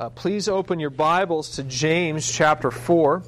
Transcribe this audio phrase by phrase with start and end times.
[0.00, 3.22] Uh, please open your Bibles to James chapter 4.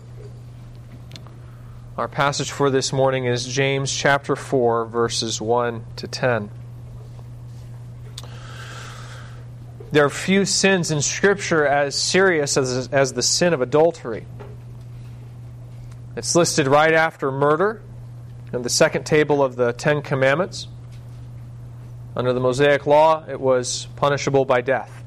[1.99, 6.51] Our passage for this morning is James chapter 4, verses 1 to 10.
[9.91, 14.25] There are few sins in Scripture as serious as, as the sin of adultery.
[16.17, 17.83] It's listed right after murder
[18.51, 20.69] in the second table of the Ten Commandments.
[22.17, 25.02] Under the Mosaic Law, it was punishable by death.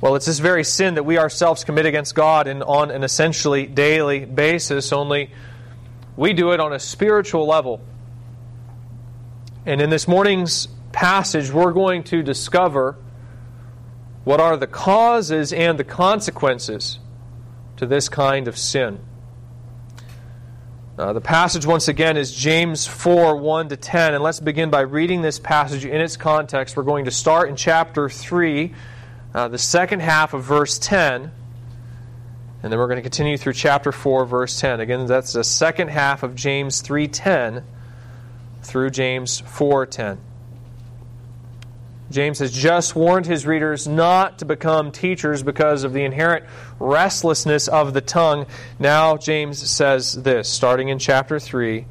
[0.00, 3.66] Well, it's this very sin that we ourselves commit against God and on an essentially
[3.66, 5.32] daily basis, only
[6.16, 7.80] we do it on a spiritual level.
[9.66, 12.96] And in this morning's passage, we're going to discover
[14.22, 17.00] what are the causes and the consequences
[17.76, 19.00] to this kind of sin.
[20.96, 24.14] Uh, the passage, once again, is James 4 1 to 10.
[24.14, 26.76] And let's begin by reading this passage in its context.
[26.76, 28.74] We're going to start in chapter 3
[29.34, 31.30] uh, the second half of verse 10,
[32.62, 34.80] and then we're going to continue through chapter 4, verse 10.
[34.80, 37.62] Again, that's the second half of James 3.10
[38.62, 40.18] through James 4.10.
[42.10, 46.44] James has just warned his readers not to become teachers because of the inherent
[46.80, 48.46] restlessness of the tongue.
[48.78, 51.84] Now, James says this, starting in chapter 3,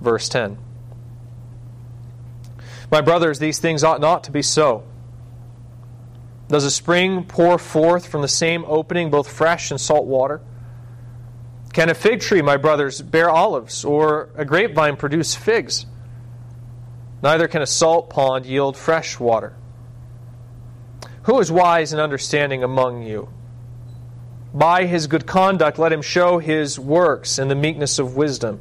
[0.00, 0.58] verse 10.
[2.90, 4.82] My brothers, these things ought not to be so.
[6.50, 10.40] Does a spring pour forth from the same opening both fresh and salt water?
[11.72, 15.86] Can a fig tree, my brothers, bear olives, or a grapevine produce figs?
[17.22, 19.54] Neither can a salt pond yield fresh water.
[21.22, 23.28] Who is wise and understanding among you?
[24.52, 28.60] By his good conduct, let him show his works in the meekness of wisdom.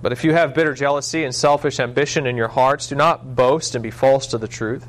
[0.00, 3.74] But if you have bitter jealousy and selfish ambition in your hearts, do not boast
[3.74, 4.88] and be false to the truth.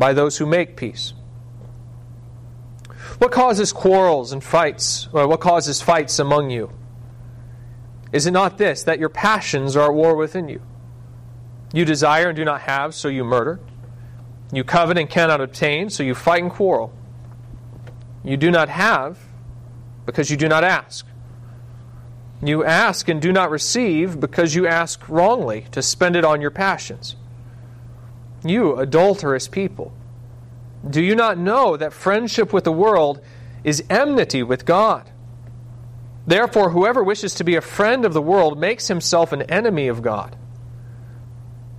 [0.00, 1.12] by those who make peace.
[3.18, 6.72] What causes quarrels and fights, or what causes fights among you?
[8.10, 10.62] Is it not this, that your passions are at war within you?
[11.74, 13.60] You desire and do not have, so you murder.
[14.50, 16.94] You covet and cannot obtain, so you fight and quarrel.
[18.24, 19.18] You do not have,
[20.06, 21.06] because you do not ask.
[22.42, 26.50] You ask and do not receive, because you ask wrongly to spend it on your
[26.50, 27.16] passions.
[28.44, 29.92] You adulterous people,
[30.88, 33.20] do you not know that friendship with the world
[33.64, 35.10] is enmity with God?
[36.26, 40.02] Therefore, whoever wishes to be a friend of the world makes himself an enemy of
[40.02, 40.36] God.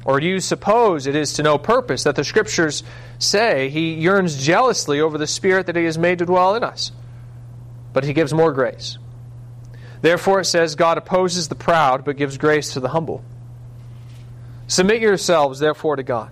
[0.03, 2.83] Or do you suppose it is to no purpose that the Scriptures
[3.19, 6.91] say he yearns jealously over the Spirit that he has made to dwell in us?
[7.93, 8.97] But he gives more grace.
[10.01, 13.23] Therefore, it says, God opposes the proud, but gives grace to the humble.
[14.67, 16.31] Submit yourselves, therefore, to God.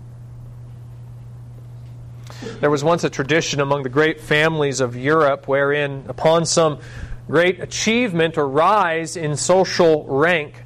[2.59, 6.79] There was once a tradition among the great families of Europe wherein, upon some
[7.27, 10.63] great achievement or rise in social rank,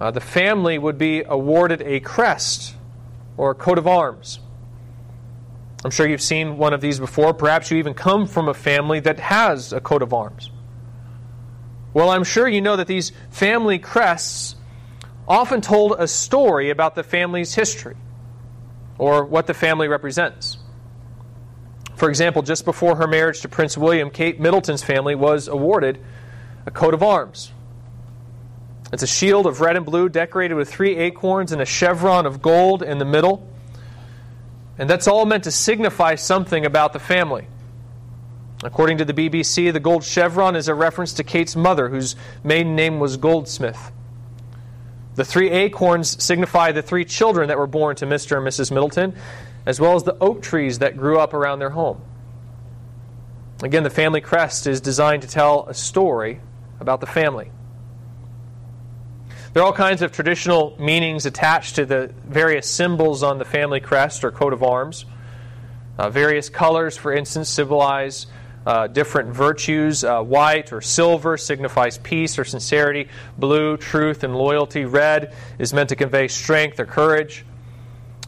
[0.00, 2.74] uh, the family would be awarded a crest
[3.36, 4.38] or a coat of arms.
[5.84, 7.34] I'm sure you've seen one of these before.
[7.34, 10.50] Perhaps you even come from a family that has a coat of arms.
[11.94, 14.56] Well, I'm sure you know that these family crests
[15.28, 17.96] often told a story about the family's history
[18.98, 20.58] or what the family represents.
[21.96, 25.98] For example, just before her marriage to Prince William, Kate Middleton's family was awarded
[26.66, 27.52] a coat of arms.
[28.92, 32.42] It's a shield of red and blue decorated with three acorns and a chevron of
[32.42, 33.48] gold in the middle.
[34.78, 37.46] And that's all meant to signify something about the family.
[38.62, 42.14] According to the BBC, the gold chevron is a reference to Kate's mother, whose
[42.44, 43.92] maiden name was Goldsmith.
[45.14, 48.36] The three acorns signify the three children that were born to Mr.
[48.36, 48.70] and Mrs.
[48.70, 49.16] Middleton,
[49.66, 52.00] as well as the oak trees that grew up around their home.
[53.62, 56.40] Again, the family crest is designed to tell a story
[56.78, 57.50] about the family.
[59.52, 63.80] There are all kinds of traditional meanings attached to the various symbols on the family
[63.80, 65.06] crest or coat of arms.
[65.98, 68.26] Uh, various colors, for instance, symbolize
[68.66, 70.04] uh, different virtues.
[70.04, 73.08] Uh, white or silver signifies peace or sincerity.
[73.38, 74.84] Blue, truth and loyalty.
[74.84, 77.46] Red is meant to convey strength or courage.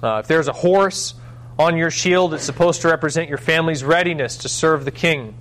[0.03, 1.15] Uh, if there's a horse
[1.59, 5.35] on your shield, it's supposed to represent your family's readiness to serve the king.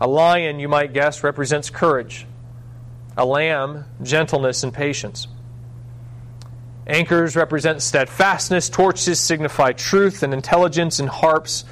[0.00, 2.26] A lion, you might guess, represents courage
[3.16, 5.28] a lamb, gentleness and patience.
[6.86, 11.64] Anchors represent steadfastness, torches signify truth and intelligence, and harps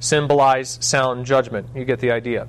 [0.00, 1.68] symbolize sound judgment.
[1.74, 2.48] You get the idea.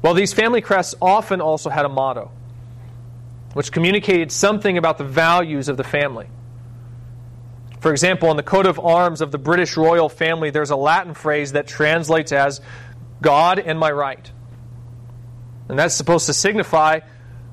[0.00, 2.30] Well, these family crests often also had a motto,
[3.52, 6.28] which communicated something about the values of the family.
[7.80, 11.14] For example, on the coat of arms of the British royal family, there's a Latin
[11.14, 12.60] phrase that translates as
[13.22, 14.30] God and my right.
[15.68, 17.00] And that's supposed to signify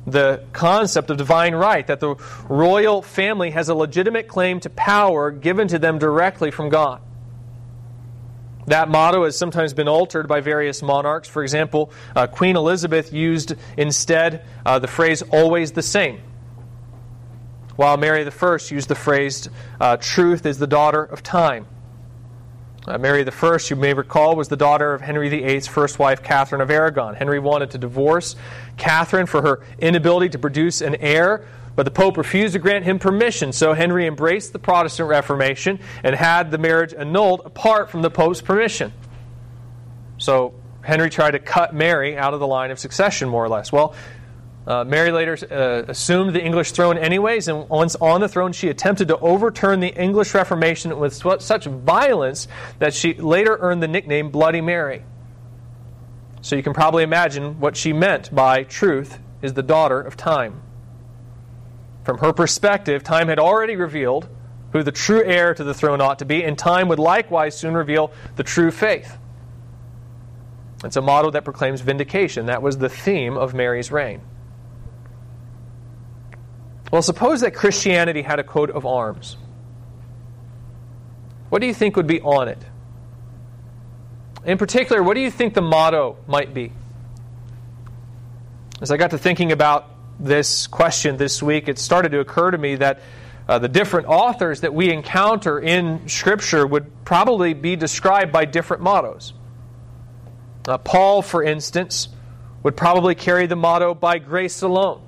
[0.07, 2.16] the concept of divine right, that the
[2.48, 7.01] royal family has a legitimate claim to power given to them directly from God.
[8.68, 11.30] That motto has sometimes been altered by various monarchs.
[11.30, 16.21] For example, uh, Queen Elizabeth used instead uh, the phrase always the same,
[17.75, 19.50] while Mary I used the phrase
[19.80, 21.68] uh, truth is the daughter of time.
[22.88, 26.62] Uh, Mary I, you may recall, was the daughter of Henry VIII's first wife, Catherine
[26.62, 27.16] of Aragon.
[27.16, 28.36] Henry wanted to divorce
[28.77, 33.00] Catherine for her inability to produce an heir, but the Pope refused to grant him
[33.00, 33.51] permission.
[33.51, 38.42] So Henry embraced the Protestant Reformation and had the marriage annulled apart from the Pope's
[38.42, 38.94] permission.
[40.19, 43.71] So Henry tried to cut Mary out of the line of succession, more or less.
[43.71, 43.95] Well,
[44.68, 48.70] uh, Mary later uh, assumed the English throne anyways, and once on the throne, she
[48.70, 52.48] attempted to overturn the English Reformation with such violence
[52.80, 55.04] that she later earned the nickname Bloody Mary.
[56.42, 60.62] So you can probably imagine what she meant by truth is the daughter of time.
[62.04, 64.28] From her perspective, time had already revealed
[64.72, 67.76] who the true heir to the throne ought to be, and time would likewise soon
[67.76, 69.18] reveal the true faith.
[70.84, 72.48] It's a motto that proclaims vindication.
[72.48, 74.22] That was the theme of Mary's reign.
[76.95, 79.36] Well, suppose that Christianity had a coat of arms.
[81.50, 82.57] What do you think would be on it?
[84.45, 86.71] In particular, what do you think the motto might be?
[88.80, 89.89] As I got to thinking about
[90.21, 93.01] this question this week, it started to occur to me that
[93.50, 98.81] uh, the different authors that we encounter in Scripture would probably be described by different
[98.81, 99.33] mottos.
[100.65, 102.07] Uh, Paul, for instance,
[102.63, 105.01] would probably carry the motto, by grace alone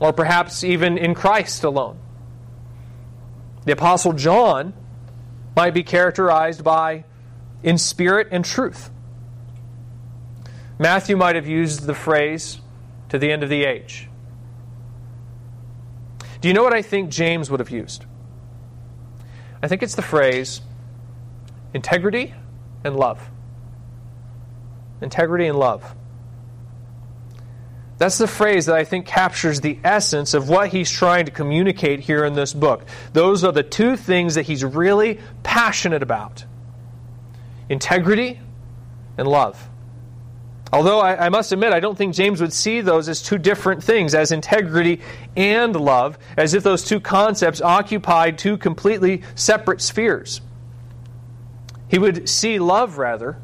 [0.00, 1.98] or perhaps even in Christ alone.
[3.64, 4.74] The Apostle John
[5.56, 7.04] might be characterized by
[7.62, 8.90] in spirit and truth.
[10.78, 12.60] Matthew might have used the phrase
[13.08, 14.08] to the end of the age.
[16.40, 18.04] Do you know what I think James would have used?
[19.62, 20.60] I think it's the phrase
[21.72, 22.34] integrity
[22.84, 23.30] and love.
[25.00, 25.94] Integrity and love.
[27.98, 32.00] That's the phrase that I think captures the essence of what he's trying to communicate
[32.00, 32.84] here in this book.
[33.12, 36.44] Those are the two things that he's really passionate about
[37.68, 38.40] integrity
[39.16, 39.68] and love.
[40.72, 43.84] Although I, I, must admit, I don't think James would see those as two different
[43.84, 45.00] things, as integrity
[45.36, 50.40] and love, as if those two concepts occupied two completely separate spheres.
[51.88, 53.38] He would see love, rather,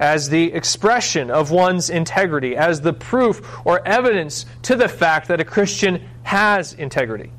[0.00, 5.40] as the expression of one's integrity, as the proof or evidence to the fact that
[5.40, 7.30] a Christian has integrity.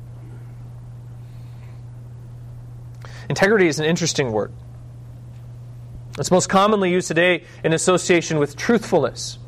[3.28, 4.52] Integrity is an interesting word.
[6.18, 9.38] It's most commonly used today in association with truthfulness.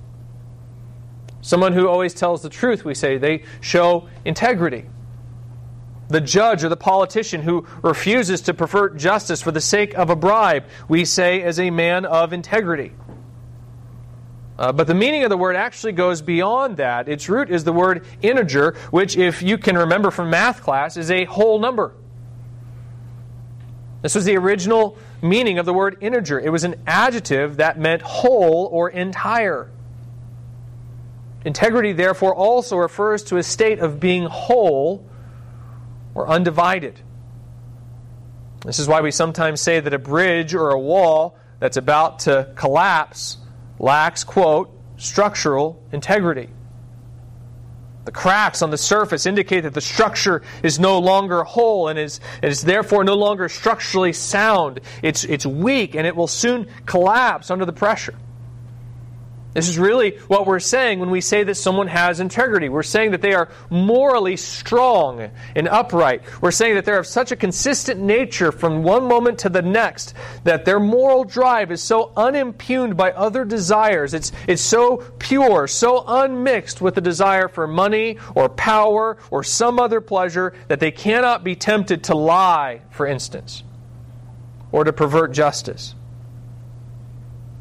[1.40, 4.87] Someone who always tells the truth, we say, they show integrity.
[6.09, 10.16] The judge or the politician who refuses to pervert justice for the sake of a
[10.16, 12.92] bribe, we say, is a man of integrity.
[14.56, 17.08] Uh, but the meaning of the word actually goes beyond that.
[17.08, 21.11] Its root is the word integer, which, if you can remember from math class, is
[21.11, 21.94] a whole number.
[24.02, 26.38] This was the original meaning of the word integer.
[26.38, 29.70] It was an adjective that meant whole or entire.
[31.44, 35.04] Integrity, therefore, also refers to a state of being whole
[36.14, 37.00] or undivided.
[38.64, 42.52] This is why we sometimes say that a bridge or a wall that's about to
[42.54, 43.38] collapse
[43.78, 46.49] lacks, quote, structural integrity.
[48.04, 52.21] The cracks on the surface indicate that the structure is no longer whole and is,
[52.43, 54.81] and is therefore no longer structurally sound.
[55.02, 58.14] It's, it's weak and it will soon collapse under the pressure.
[59.54, 62.68] This is really what we're saying when we say that someone has integrity.
[62.68, 66.23] We're saying that they are morally strong and upright.
[66.40, 70.14] We're saying that they're of such a consistent nature from one moment to the next
[70.42, 74.12] that their moral drive is so unimpugned by other desires.
[74.12, 79.78] It's, it's so pure, so unmixed with the desire for money or power or some
[79.78, 83.62] other pleasure that they cannot be tempted to lie, for instance,
[84.73, 85.94] or to pervert justice.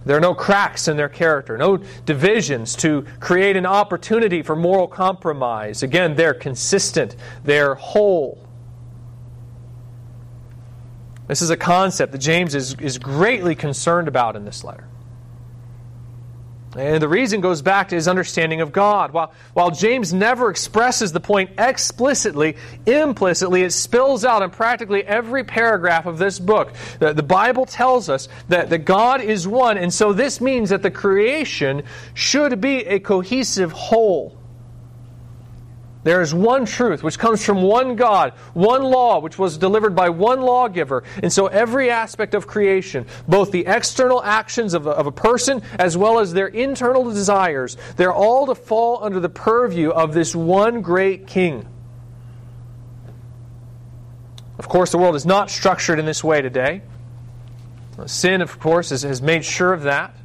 [0.06, 4.88] There are no cracks in their character, no divisions to create an opportunity for moral
[4.88, 5.84] compromise.
[5.84, 8.46] Again, they're consistent, they're whole.
[11.28, 14.88] This is a concept that James is, is greatly concerned about in this letter.
[16.76, 19.12] And the reason goes back to his understanding of God.
[19.12, 25.44] While, while James never expresses the point explicitly, implicitly, it spills out in practically every
[25.44, 26.74] paragraph of this book.
[27.00, 30.82] The, the Bible tells us that, that God is one, and so this means that
[30.82, 34.38] the creation should be a cohesive whole.
[36.04, 40.10] There is one truth which comes from one God, one law which was delivered by
[40.10, 41.04] one lawgiver.
[41.22, 45.62] And so every aspect of creation, both the external actions of a, of a, person
[45.80, 50.36] as well as their internal desires, they're all to fall under the purview of this
[50.36, 51.66] one great king.
[54.58, 56.82] Of course, the world is not structured in this way today.
[58.06, 60.16] Sin, of course, has, has made sure of that.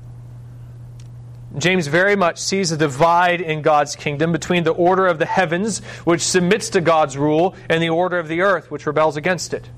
[1.56, 5.78] James very much sees a divide in God's kingdom between the order of the heavens,
[6.04, 9.70] which submits to God's rule, and the order of the earth, which rebels against it.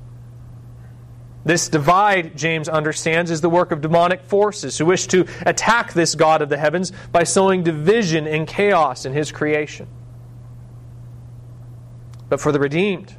[1.45, 6.15] This divide, James understands, is the work of demonic forces who wish to attack this
[6.15, 9.87] God of the heavens by sowing division and chaos in his creation.
[12.29, 13.17] But for the redeemed,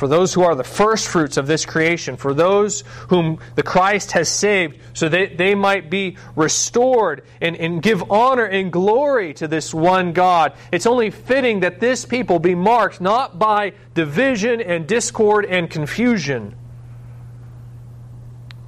[0.00, 4.12] for those who are the first fruits of this creation, for those whom the Christ
[4.12, 9.46] has saved, so that they might be restored and, and give honor and glory to
[9.46, 10.54] this one God.
[10.72, 16.56] It's only fitting that this people be marked not by division and discord and confusion,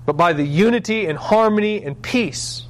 [0.04, 2.66] but by the unity and harmony and peace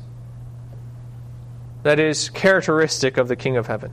[1.82, 3.90] that is characteristic of the King of Heaven.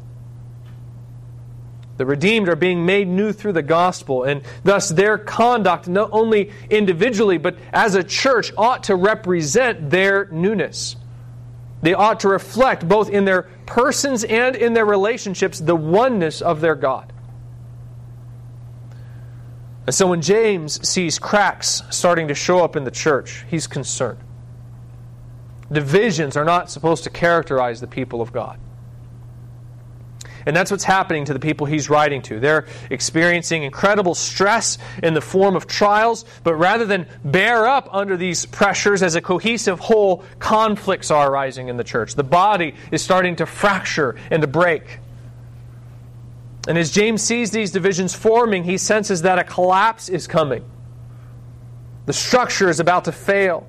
[1.99, 6.49] The redeemed are being made new through the gospel, and thus their conduct, not only
[6.69, 10.95] individually, but as a church, ought to represent their newness.
[11.81, 16.61] They ought to reflect, both in their persons and in their relationships, the oneness of
[16.61, 17.11] their God.
[19.85, 24.19] And so when James sees cracks starting to show up in the church, he's concerned.
[25.69, 28.57] Divisions are not supposed to characterize the people of God.
[30.45, 32.39] And that's what's happening to the people he's writing to.
[32.39, 38.17] They're experiencing incredible stress in the form of trials, but rather than bear up under
[38.17, 42.15] these pressures as a cohesive whole, conflicts are arising in the church.
[42.15, 44.99] The body is starting to fracture and to break.
[46.67, 50.63] And as James sees these divisions forming, he senses that a collapse is coming.
[52.05, 53.67] The structure is about to fail.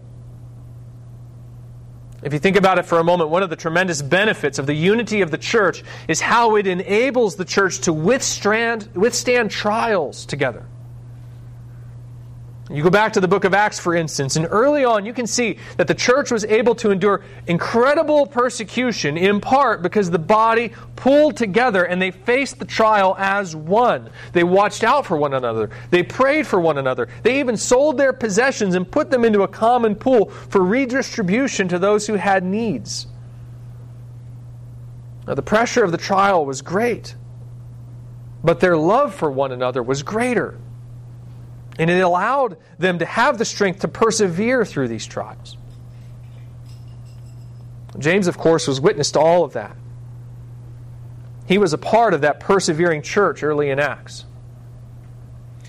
[2.22, 4.74] If you think about it for a moment, one of the tremendous benefits of the
[4.74, 10.66] unity of the church is how it enables the church to withstand, withstand trials together.
[12.72, 15.26] You go back to the book of Acts, for instance, and early on you can
[15.26, 20.72] see that the church was able to endure incredible persecution in part because the body
[20.94, 24.10] pulled together and they faced the trial as one.
[24.32, 28.12] They watched out for one another, they prayed for one another, they even sold their
[28.12, 33.08] possessions and put them into a common pool for redistribution to those who had needs.
[35.26, 37.16] Now, the pressure of the trial was great,
[38.44, 40.56] but their love for one another was greater.
[41.80, 45.56] And it allowed them to have the strength to persevere through these trials.
[47.98, 49.74] James, of course, was witness to all of that.
[51.46, 54.26] He was a part of that persevering church early in Acts.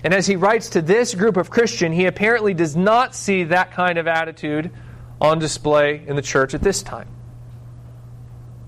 [0.04, 3.72] And as he writes to this group of Christian, he apparently does not see that
[3.72, 4.70] kind of attitude
[5.18, 7.08] on display in the church at this time.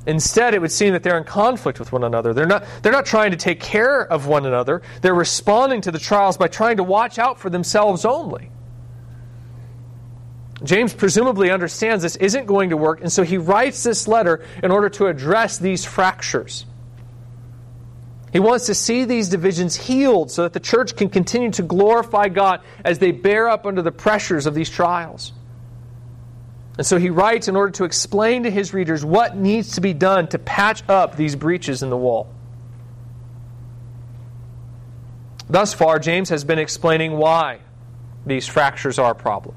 [0.06, 2.34] Instead, it would seem that they're in conflict with one another.
[2.34, 4.82] They're not, they're not trying to take care of one another.
[5.00, 8.50] They're responding to the trials by trying to watch out for themselves only.
[10.62, 14.70] James presumably understands this isn't going to work, and so he writes this letter in
[14.70, 16.66] order to address these fractures.
[18.32, 22.28] He wants to see these divisions healed so that the church can continue to glorify
[22.28, 25.32] God as they bear up under the pressures of these trials.
[26.76, 29.93] And so he writes in order to explain to his readers what needs to be
[29.93, 32.28] done to patch up these breaches in the wall.
[35.49, 37.61] Thus far, James has been explaining why
[38.26, 39.54] these fractures are a problem.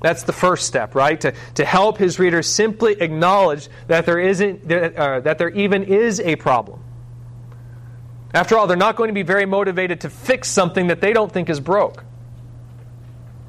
[0.00, 1.20] That's the first step, right?
[1.20, 6.20] To, to help his readers simply acknowledge that there, isn't, uh, that there even is
[6.20, 6.82] a problem.
[8.32, 11.30] After all, they're not going to be very motivated to fix something that they don't
[11.30, 12.04] think is broke.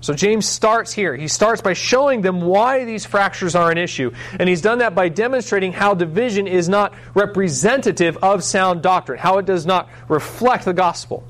[0.01, 1.15] So James starts here.
[1.15, 4.11] He starts by showing them why these fractures are an issue.
[4.39, 9.37] And he's done that by demonstrating how division is not representative of sound doctrine, how
[9.37, 11.23] it does not reflect the gospel.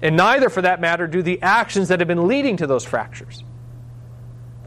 [0.00, 3.42] And neither, for that matter, do the actions that have been leading to those fractures.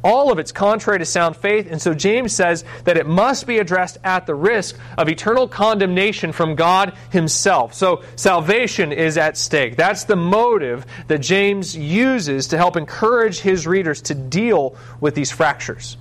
[0.07, 3.57] All of it's contrary to sound faith, and so James says that it must be
[3.57, 7.73] addressed at the risk of eternal condemnation from God Himself.
[7.73, 9.75] So salvation is at stake.
[9.75, 15.29] That's the motive that James uses to help encourage his readers to deal with these
[15.29, 15.97] fractures.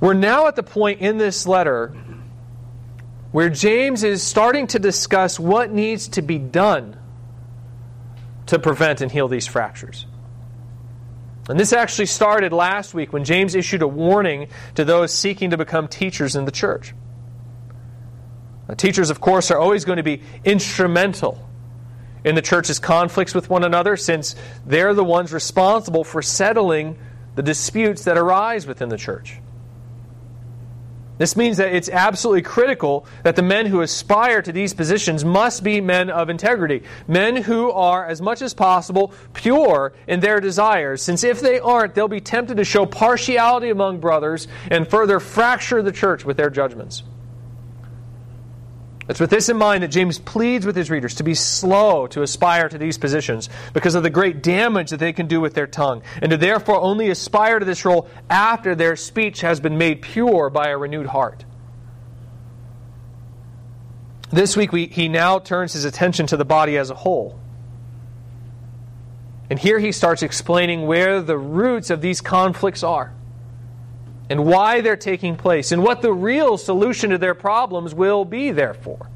[0.00, 1.94] We're now at the point in this letter
[3.30, 6.98] where James is starting to discuss what needs to be done
[8.46, 10.04] to prevent and heal these fractures.
[11.48, 15.56] And this actually started last week when James issued a warning to those seeking to
[15.56, 16.94] become teachers in the church.
[18.68, 21.48] Now, teachers, of course, are always going to be instrumental
[22.24, 26.96] in the church's conflicts with one another since they're the ones responsible for settling
[27.34, 29.40] the disputes that arise within the church.
[31.22, 35.62] This means that it's absolutely critical that the men who aspire to these positions must
[35.62, 41.00] be men of integrity, men who are, as much as possible, pure in their desires,
[41.00, 45.80] since if they aren't, they'll be tempted to show partiality among brothers and further fracture
[45.80, 47.04] the church with their judgments.
[49.12, 52.22] It's with this in mind that James pleads with his readers to be slow to
[52.22, 55.66] aspire to these positions because of the great damage that they can do with their
[55.66, 60.00] tongue, and to therefore only aspire to this role after their speech has been made
[60.00, 61.44] pure by a renewed heart.
[64.30, 67.38] This week, we, he now turns his attention to the body as a whole.
[69.50, 73.12] And here he starts explaining where the roots of these conflicts are
[74.30, 78.50] and why they're taking place and what the real solution to their problems will be,
[78.50, 79.10] therefore.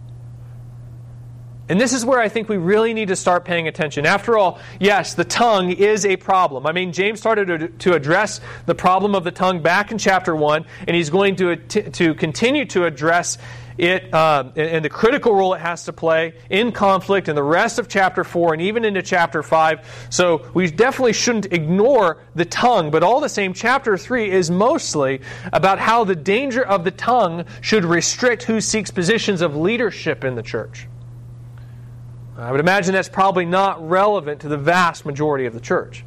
[1.69, 4.07] And this is where I think we really need to start paying attention.
[4.07, 6.65] After all, yes, the tongue is a problem.
[6.65, 10.65] I mean, James started to, address the problem of the tongue back in chapter 1,
[10.87, 13.39] and he's going to, to continue to address
[13.79, 17.79] it um, and the critical role it has to play in conflict in the rest
[17.79, 20.07] of chapter 4 and even into chapter 5.
[20.11, 25.21] So we definitely shouldn't ignore the tongue, but all the same, chapter 3 is mostly
[25.53, 30.35] about how the danger of the tongue should restrict who seeks positions of leadership in
[30.35, 30.87] the church.
[32.37, 36.05] I would imagine that's probably not relevant to the vast majority of the church.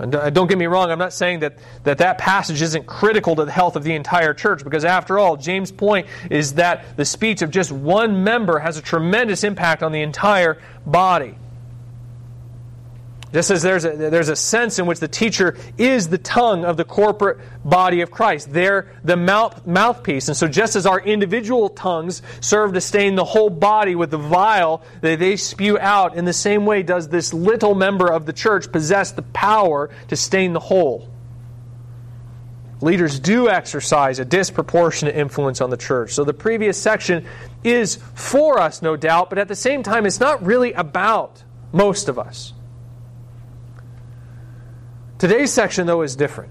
[0.00, 3.44] Uh, don't get me wrong, I'm not saying that, that that passage isn't critical to
[3.44, 7.42] the health of the entire church, because after all, James' point is that the speech
[7.42, 11.36] of just one member has a tremendous impact on the entire body.
[13.32, 16.76] Just as there's a, there's a sense in which the teacher is the tongue of
[16.76, 18.52] the corporate body of Christ.
[18.52, 20.26] They're the mouth, mouthpiece.
[20.26, 24.18] And so, just as our individual tongues serve to stain the whole body with the
[24.18, 28.32] vile that they spew out, in the same way does this little member of the
[28.32, 31.08] church possess the power to stain the whole.
[32.80, 36.14] Leaders do exercise a disproportionate influence on the church.
[36.14, 37.26] So, the previous section
[37.62, 42.08] is for us, no doubt, but at the same time, it's not really about most
[42.08, 42.54] of us.
[45.20, 46.50] Today's section, though, is different.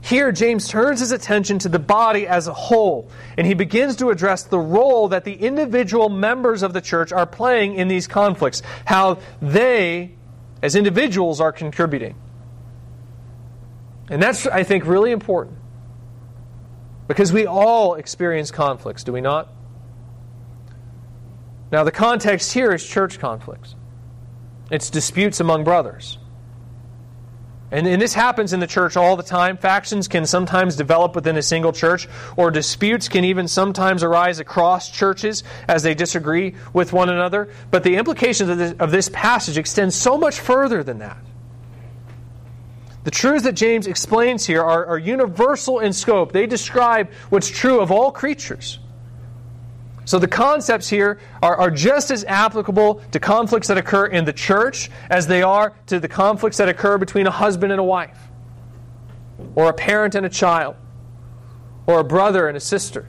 [0.00, 4.10] Here, James turns his attention to the body as a whole, and he begins to
[4.10, 8.62] address the role that the individual members of the church are playing in these conflicts,
[8.84, 10.16] how they,
[10.60, 12.16] as individuals, are contributing.
[14.10, 15.56] And that's, I think, really important.
[17.06, 19.52] Because we all experience conflicts, do we not?
[21.70, 23.76] Now, the context here is church conflicts,
[24.68, 26.18] it's disputes among brothers.
[27.70, 29.58] And, and, this happens in the church all the time.
[29.58, 34.90] Factions can sometimes develop within a single church, or disputes can even sometimes arise across
[34.90, 37.50] churches as they disagree with one another.
[37.70, 41.18] But the implications of this, of this passage extend so much further than that.
[43.04, 47.80] The truths that James explains here are, are universal in scope, they describe what's true
[47.80, 48.78] of all creatures.
[50.08, 54.32] So the concepts here are, are just as applicable to conflicts that occur in the
[54.32, 58.18] church as they are to the conflicts that occur between a husband and a wife,
[59.54, 60.76] or a parent and a child,
[61.86, 63.06] or a brother and a sister,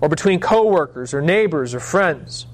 [0.00, 2.48] or between coworkers or neighbors or friends.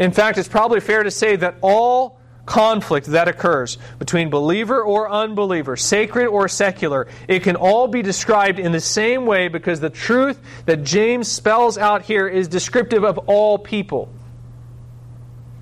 [0.00, 5.10] In fact, it's probably fair to say that all conflict that occurs between believer or
[5.10, 9.90] unbeliever, sacred or secular, it can all be described in the same way because the
[9.90, 14.08] truth that James spells out here is descriptive of all people.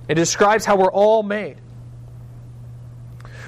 [0.07, 1.57] It describes how we're all made.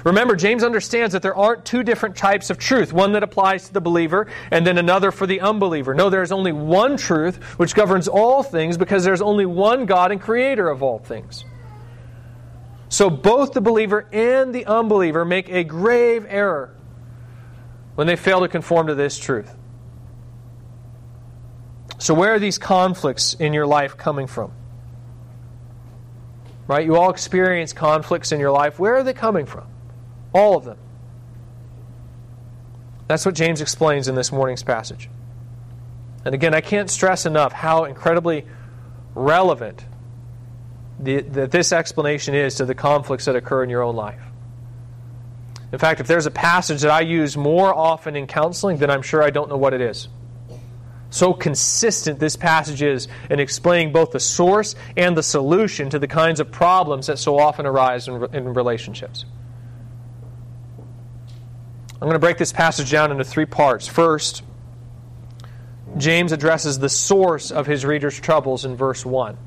[0.04, 3.72] Remember, James understands that there aren't two different types of truth, one that applies to
[3.74, 5.94] the believer and then another for the unbeliever.
[5.94, 10.12] No, there is only one truth which governs all things because there's only one God
[10.12, 11.44] and creator of all things.
[12.88, 16.74] So both the believer and the unbeliever make a grave error
[17.96, 19.54] when they fail to conform to this truth.
[21.98, 24.52] So, where are these conflicts in your life coming from?
[26.68, 26.84] Right?
[26.84, 28.78] You all experience conflicts in your life.
[28.78, 29.66] Where are they coming from?
[30.32, 30.78] All of them.
[33.08, 35.08] That's what James explains in this morning's passage.
[36.24, 38.46] And again, I can't stress enough how incredibly
[39.14, 39.84] relevant
[41.00, 44.20] that this explanation is to the conflicts that occur in your own life.
[45.72, 49.02] In fact, if there's a passage that I use more often in counseling, then I'm
[49.02, 50.08] sure I don't know what it is.
[51.10, 56.08] So consistent this passage is in explaining both the source and the solution to the
[56.08, 59.24] kinds of problems that so often arise in, in relationships.
[61.94, 63.86] I'm going to break this passage down into three parts.
[63.86, 64.42] First,
[65.96, 69.38] James addresses the source of his reader's troubles in verse 1.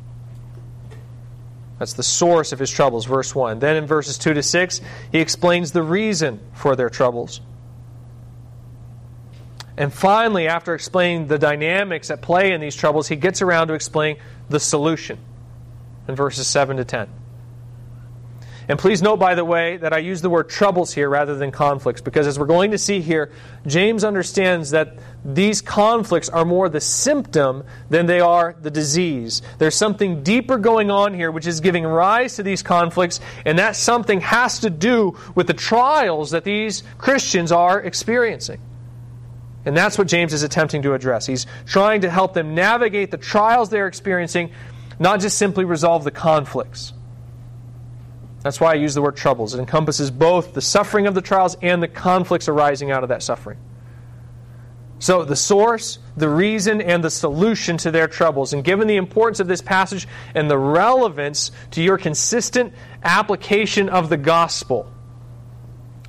[1.80, 3.60] That's the source of his troubles, verse 1.
[3.60, 7.40] Then in verses 2 to 6, he explains the reason for their troubles.
[9.78, 13.74] And finally, after explaining the dynamics at play in these troubles, he gets around to
[13.76, 14.18] explain
[14.50, 15.18] the solution
[16.10, 17.08] in verses 7 to 10.
[18.70, 21.50] And please note, by the way, that I use the word troubles here rather than
[21.50, 23.32] conflicts, because as we're going to see here,
[23.66, 29.42] James understands that these conflicts are more the symptom than they are the disease.
[29.58, 33.76] There's something deeper going on here which is giving rise to these conflicts, and that
[33.76, 38.62] something has to do with the trials that these Christians are experiencing.
[39.66, 41.26] And that's what James is attempting to address.
[41.26, 44.52] He's trying to help them navigate the trials they're experiencing,
[45.00, 46.94] not just simply resolve the conflicts.
[48.42, 49.54] That's why I use the word troubles.
[49.54, 53.22] It encompasses both the suffering of the trials and the conflicts arising out of that
[53.22, 53.58] suffering.
[55.02, 58.52] So, the source, the reason, and the solution to their troubles.
[58.52, 64.10] And given the importance of this passage and the relevance to your consistent application of
[64.10, 64.92] the gospel,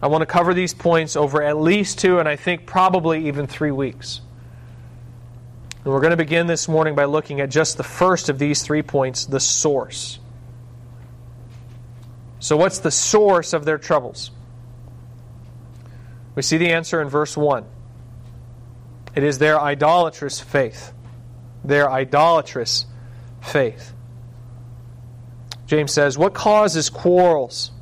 [0.03, 3.47] I want to cover these points over at least two, and I think probably even
[3.47, 4.21] three weeks.
[5.85, 8.62] And we're going to begin this morning by looking at just the first of these
[8.62, 10.19] three points the source.
[12.40, 14.31] So, what's the source of their troubles?
[16.35, 17.64] We see the answer in verse 1.
[19.14, 20.92] It is their idolatrous faith.
[21.64, 22.87] Their idolatrous
[23.42, 23.92] faith.
[25.66, 27.72] James says, What causes quarrels?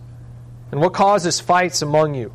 [0.70, 2.32] And what causes fights among you?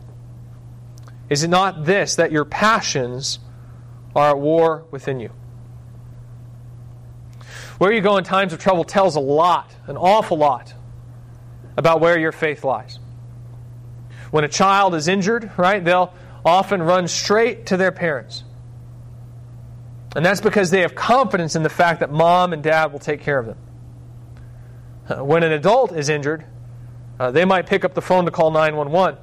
[1.30, 3.40] Is it not this, that your passions
[4.16, 5.30] are at war within you?
[7.78, 10.73] Where you go in times of trouble tells a lot, an awful lot,
[11.78, 13.00] about where your faith lies.
[14.32, 18.44] When a child is injured, right, they'll often run straight to their parents.
[20.16, 23.22] And that's because they have confidence in the fact that mom and dad will take
[23.22, 23.58] care of them.
[25.26, 26.46] When an adult is injured,
[27.20, 29.20] uh, they might pick up the phone to call 911.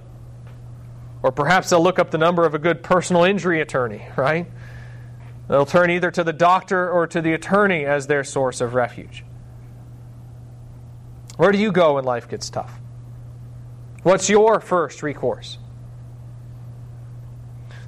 [1.22, 4.46] Or perhaps they'll look up the number of a good personal injury attorney, right?
[5.48, 9.24] They'll turn either to the doctor or to the attorney as their source of refuge.
[11.40, 12.70] Where do you go when life gets tough?
[14.03, 15.57] What's your first recourse?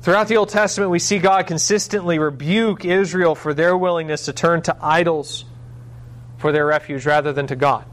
[0.00, 4.62] Throughout the Old Testament, we see God consistently rebuke Israel for their willingness to turn
[4.62, 5.44] to idols
[6.38, 7.84] for their refuge rather than to God.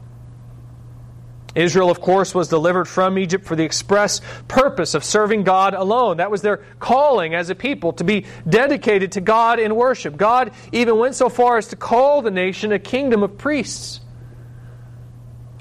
[1.54, 6.16] Israel, of course, was delivered from Egypt for the express purpose of serving God alone.
[6.16, 10.16] That was their calling as a people to be dedicated to God in worship.
[10.16, 13.99] God even went so far as to call the nation a kingdom of priests.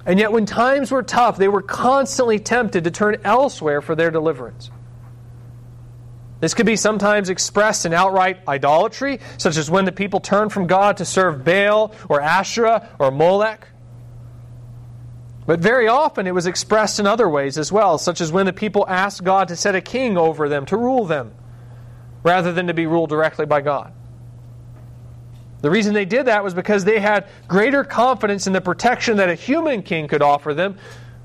[0.09, 4.09] And yet, when times were tough, they were constantly tempted to turn elsewhere for their
[4.09, 4.71] deliverance.
[6.39, 10.65] This could be sometimes expressed in outright idolatry, such as when the people turned from
[10.65, 13.67] God to serve Baal or Asherah or Molech.
[15.45, 18.53] But very often it was expressed in other ways as well, such as when the
[18.53, 21.35] people asked God to set a king over them to rule them,
[22.23, 23.93] rather than to be ruled directly by God.
[25.61, 29.29] The reason they did that was because they had greater confidence in the protection that
[29.29, 30.77] a human king could offer them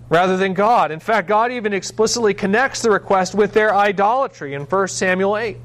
[0.08, 0.90] rather than God.
[0.90, 5.58] In fact, God even explicitly connects the request with their idolatry in 1 Samuel 8.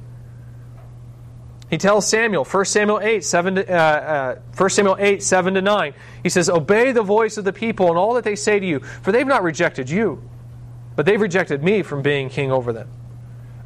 [1.69, 5.61] He tells Samuel, 1 Samuel 8, 7 to, uh, uh, 1 Samuel 8, 7 to
[5.61, 5.93] 9.
[6.23, 8.79] He says, Obey the voice of the people and all that they say to you,
[8.79, 10.23] for they've not rejected you,
[10.95, 12.89] but they've rejected me from being king over them.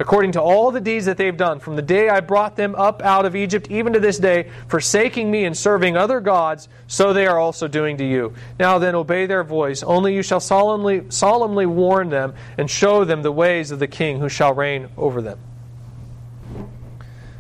[0.04, 3.02] According to all the deeds that they've done, from the day I brought them up
[3.02, 7.26] out of Egypt, even to this day, forsaking me and serving other gods, so they
[7.26, 8.34] are also doing to you.
[8.60, 9.82] Now then, obey their voice.
[9.82, 14.20] Only you shall solemnly, solemnly warn them and show them the ways of the king
[14.20, 15.40] who shall reign over them.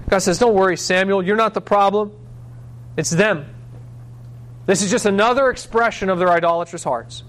[0.07, 2.13] God says, Don't worry, Samuel, you're not the problem.
[2.95, 3.45] It's them.
[4.67, 7.23] This is just another expression of their idolatrous hearts.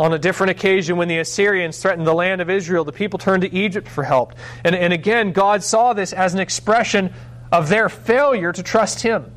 [0.00, 3.42] On a different occasion, when the Assyrians threatened the land of Israel, the people turned
[3.42, 4.34] to Egypt for help.
[4.64, 7.12] And, and again, God saw this as an expression
[7.50, 9.32] of their failure to trust Him.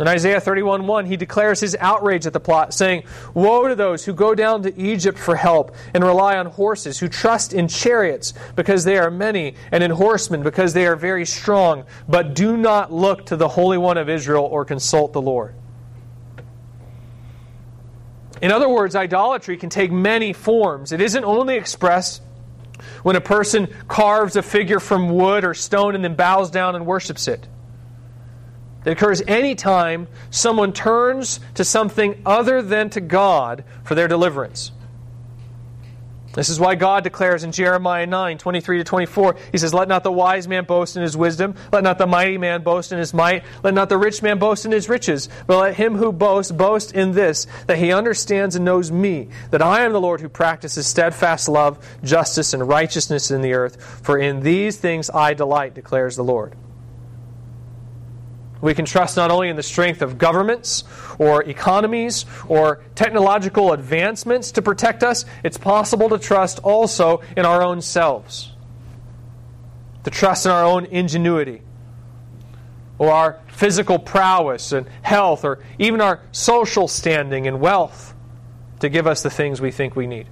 [0.00, 4.04] In Isaiah 31 1, he declares his outrage at the plot, saying, Woe to those
[4.04, 8.34] who go down to Egypt for help and rely on horses, who trust in chariots
[8.56, 12.92] because they are many, and in horsemen because they are very strong, but do not
[12.92, 15.54] look to the Holy One of Israel or consult the Lord.
[18.44, 20.92] In other words, idolatry can take many forms.
[20.92, 22.20] It isn't only expressed
[23.02, 26.84] when a person carves a figure from wood or stone and then bows down and
[26.84, 27.48] worships it.
[28.84, 34.72] It occurs anytime someone turns to something other than to God for their deliverance.
[36.34, 40.02] This is why God declares in Jeremiah 9, 23 to 24, He says, Let not
[40.02, 43.14] the wise man boast in his wisdom, let not the mighty man boast in his
[43.14, 46.50] might, let not the rich man boast in his riches, but let him who boasts
[46.50, 50.28] boast in this, that he understands and knows me, that I am the Lord who
[50.28, 55.74] practices steadfast love, justice, and righteousness in the earth, for in these things I delight,
[55.74, 56.56] declares the Lord.
[58.64, 60.84] We can trust not only in the strength of governments
[61.18, 67.62] or economies or technological advancements to protect us, it's possible to trust also in our
[67.62, 68.54] own selves.
[70.04, 71.60] To trust in our own ingenuity
[72.96, 78.14] or our physical prowess and health or even our social standing and wealth
[78.80, 80.26] to give us the things we think we need.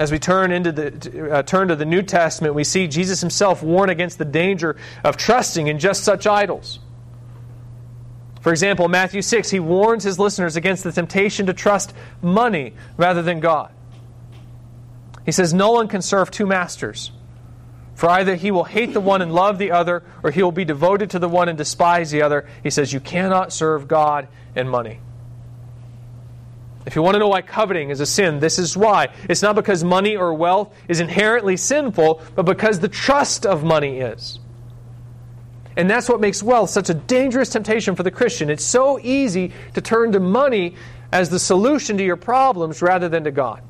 [0.00, 3.62] As we turn into the uh, turn to the New Testament, we see Jesus himself
[3.62, 6.78] warn against the danger of trusting in just such idols.
[8.40, 12.72] For example, in Matthew 6, he warns his listeners against the temptation to trust money
[12.96, 13.74] rather than God.
[15.26, 17.12] He says, No one can serve two masters.
[17.94, 20.64] For either he will hate the one and love the other, or he will be
[20.64, 22.48] devoted to the one and despise the other.
[22.62, 25.00] He says, You cannot serve God and money.
[26.86, 29.08] If you want to know why coveting is a sin, this is why.
[29.28, 34.00] It's not because money or wealth is inherently sinful, but because the trust of money
[34.00, 34.38] is.
[35.76, 38.50] And that's what makes wealth such a dangerous temptation for the Christian.
[38.50, 40.74] It's so easy to turn to money
[41.12, 43.62] as the solution to your problems rather than to God.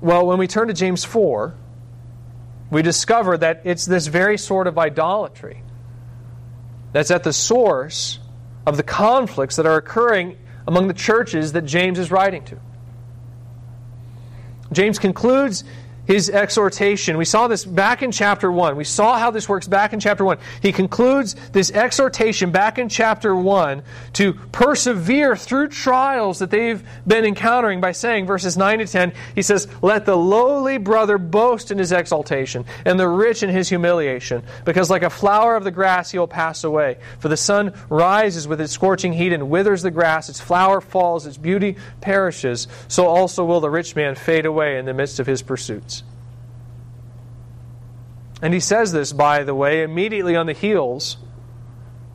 [0.00, 1.54] Well, when we turn to James 4,
[2.70, 5.62] we discover that it's this very sort of idolatry
[6.92, 8.19] that's at the source
[8.70, 12.56] of the conflicts that are occurring among the churches that James is writing to.
[14.70, 15.64] James concludes
[16.06, 17.16] his exhortation.
[17.16, 18.76] We saw this back in chapter 1.
[18.76, 20.38] We saw how this works back in chapter 1.
[20.62, 23.82] He concludes this exhortation back in chapter 1
[24.14, 29.42] to persevere through trials that they've been encountering by saying, verses 9 to 10, he
[29.42, 34.42] says, Let the lowly brother boast in his exaltation, and the rich in his humiliation,
[34.64, 36.98] because like a flower of the grass he will pass away.
[37.18, 41.26] For the sun rises with its scorching heat and withers the grass, its flower falls,
[41.26, 42.66] its beauty perishes.
[42.88, 45.99] So also will the rich man fade away in the midst of his pursuits.
[48.42, 51.18] And he says this, by the way, immediately on the heels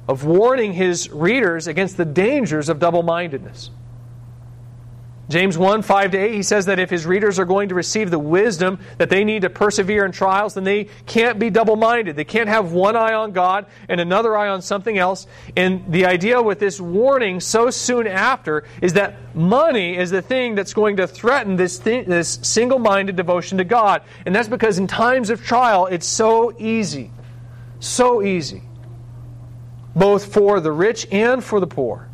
[0.08, 3.70] of warning his readers against the dangers of double mindedness.
[5.28, 8.12] James 1 5 to 8, he says that if his readers are going to receive
[8.12, 12.16] the wisdom that they need to persevere in trials, then they can't be double minded.
[12.16, 15.26] They can't have one eye on God and another eye on something else.
[15.56, 20.54] And the idea with this warning so soon after is that money is the thing
[20.54, 24.04] that's going to threaten this, this single minded devotion to God.
[24.28, 27.10] And that's because in times of trial, it's so easy.
[27.80, 28.62] So easy.
[29.96, 32.10] Both for the rich and for the poor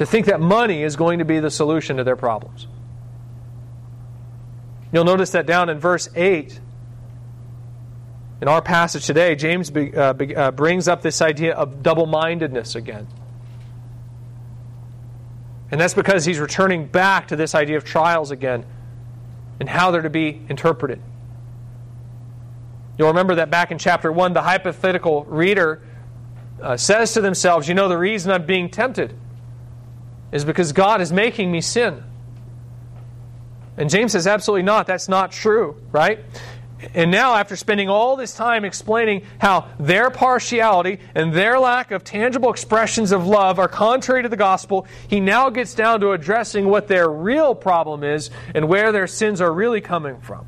[0.00, 2.66] to think that money is going to be the solution to their problems.
[4.94, 6.58] You'll notice that down in verse 8,
[8.40, 12.06] in our passage today, James be, uh, be, uh, brings up this idea of double
[12.06, 13.08] mindedness again.
[15.70, 18.64] And that's because he's returning back to this idea of trials again
[19.60, 21.02] and how they're to be interpreted.
[22.96, 25.82] You'll remember that back in chapter 1, the hypothetical reader
[26.62, 29.14] uh, says to themselves, You know, the reason I'm being tempted
[30.32, 32.02] is because God is making me sin.
[33.76, 34.86] And James says, absolutely not.
[34.86, 36.20] That's not true, right?
[36.94, 42.04] And now, after spending all this time explaining how their partiality and their lack of
[42.04, 46.66] tangible expressions of love are contrary to the gospel, he now gets down to addressing
[46.66, 50.46] what their real problem is and where their sins are really coming from.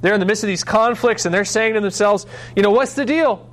[0.00, 2.94] They're in the midst of these conflicts and they're saying to themselves, you know, what's
[2.94, 3.49] the deal?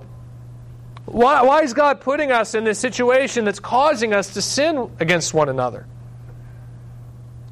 [1.08, 5.34] Why, why is God putting us in this situation that's causing us to sin against
[5.34, 5.88] one another?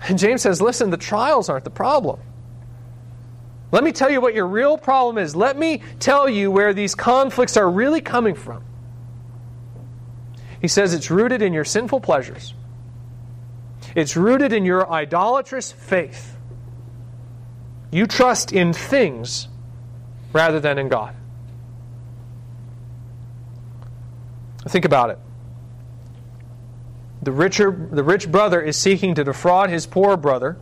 [0.07, 2.19] And James says, listen, the trials aren't the problem.
[3.71, 5.35] Let me tell you what your real problem is.
[5.35, 8.63] Let me tell you where these conflicts are really coming from.
[10.61, 12.53] He says it's rooted in your sinful pleasures,
[13.95, 16.35] it's rooted in your idolatrous faith.
[17.89, 19.47] You trust in things
[20.33, 21.15] rather than in God.
[24.67, 25.19] Think about it.
[27.21, 30.57] The, richer, the rich brother is seeking to defraud his poor brother,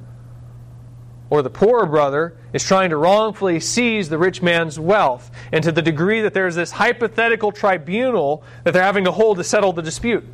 [1.30, 5.32] or the poor brother is trying to wrongfully seize the rich man's wealth.
[5.52, 9.44] And to the degree that there's this hypothetical tribunal that they're having to hold to
[9.44, 10.26] settle the dispute.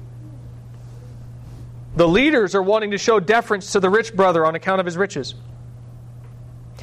[1.95, 4.97] The leaders are wanting to show deference to the rich brother on account of his
[4.97, 5.35] riches.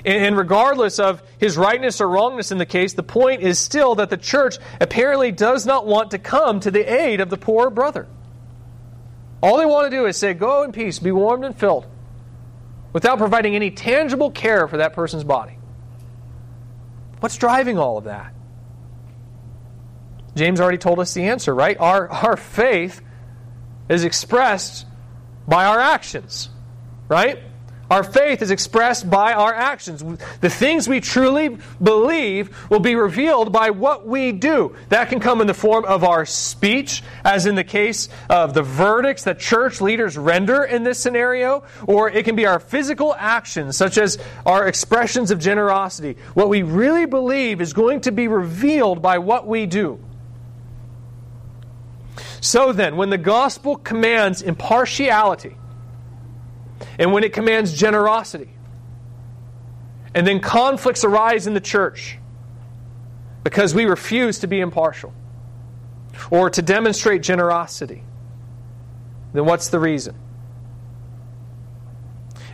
[0.07, 4.09] And regardless of his rightness or wrongness in the case, the point is still that
[4.09, 8.07] the church apparently does not want to come to the aid of the poor brother.
[9.43, 11.89] All they want to do is say, Go in peace, be warmed and filled,
[12.93, 15.59] without providing any tangible care for that person's body.
[17.19, 18.33] What's driving all of that?
[20.37, 21.77] James already told us the answer, right?
[21.81, 23.01] Our, our faith
[23.89, 24.87] is expressed
[25.49, 26.49] by our actions,
[27.09, 27.41] right?
[27.89, 30.03] Our faith is expressed by our actions.
[30.41, 34.75] The things we truly believe will be revealed by what we do.
[34.89, 38.63] That can come in the form of our speech, as in the case of the
[38.63, 43.77] verdicts that church leaders render in this scenario, or it can be our physical actions,
[43.77, 46.17] such as our expressions of generosity.
[46.35, 50.01] What we really believe is going to be revealed by what we do.
[52.41, 55.57] So then, when the gospel commands impartiality,
[56.99, 58.51] and when it commands generosity.
[60.15, 62.19] And then conflicts arise in the church
[63.45, 65.13] because we refuse to be impartial
[66.31, 68.03] or to demonstrate generosity.
[69.33, 70.15] Then what's the reason?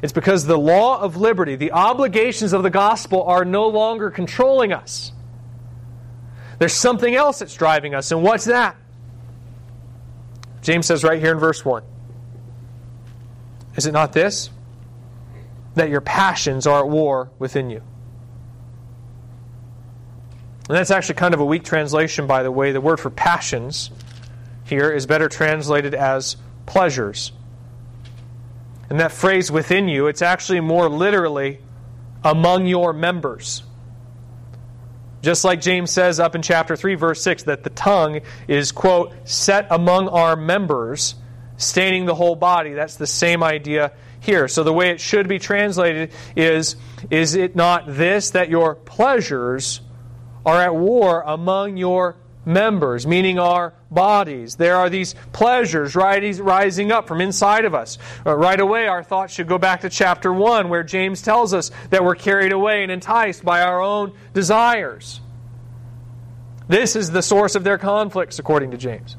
[0.03, 4.73] It's because the law of liberty, the obligations of the gospel, are no longer controlling
[4.73, 5.13] us.
[6.59, 8.77] There's something else that's driving us, and what's that?
[10.63, 11.85] James says right here in verse 1
[13.77, 14.51] is it not this?
[15.75, 17.83] That your passions are at war within you.
[20.69, 22.73] And that's actually kind of a weak translation, by the way.
[22.73, 23.91] The word for passions
[24.65, 27.33] here is better translated as pleasures.
[28.89, 31.59] And that phrase within you, it's actually more literally
[32.23, 33.63] among your members.
[35.23, 39.13] Just like James says up in chapter 3, verse 6, that the tongue is, quote,
[39.25, 41.15] set among our members
[41.63, 42.73] staining the whole body.
[42.73, 44.49] That's the same idea here.
[44.49, 46.77] So the way it should be translated is
[47.11, 49.81] Is it not this that your pleasures
[50.47, 54.57] are at war among your members, meaning our bodies?
[54.57, 57.99] There are these pleasures rising up from inside of us.
[58.25, 61.71] Uh, right away, our thoughts should go back to chapter 1, where James tells us
[61.91, 65.21] that we're carried away and enticed by our own desires.
[66.69, 69.17] This is the source of their conflicts, according to James.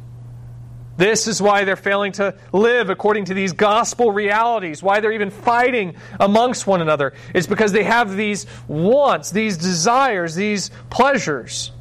[0.95, 5.31] This is why they're failing to live according to these gospel realities, why they're even
[5.31, 7.13] fighting amongst one another.
[7.33, 11.71] It's because they have these wants, these desires, these pleasures,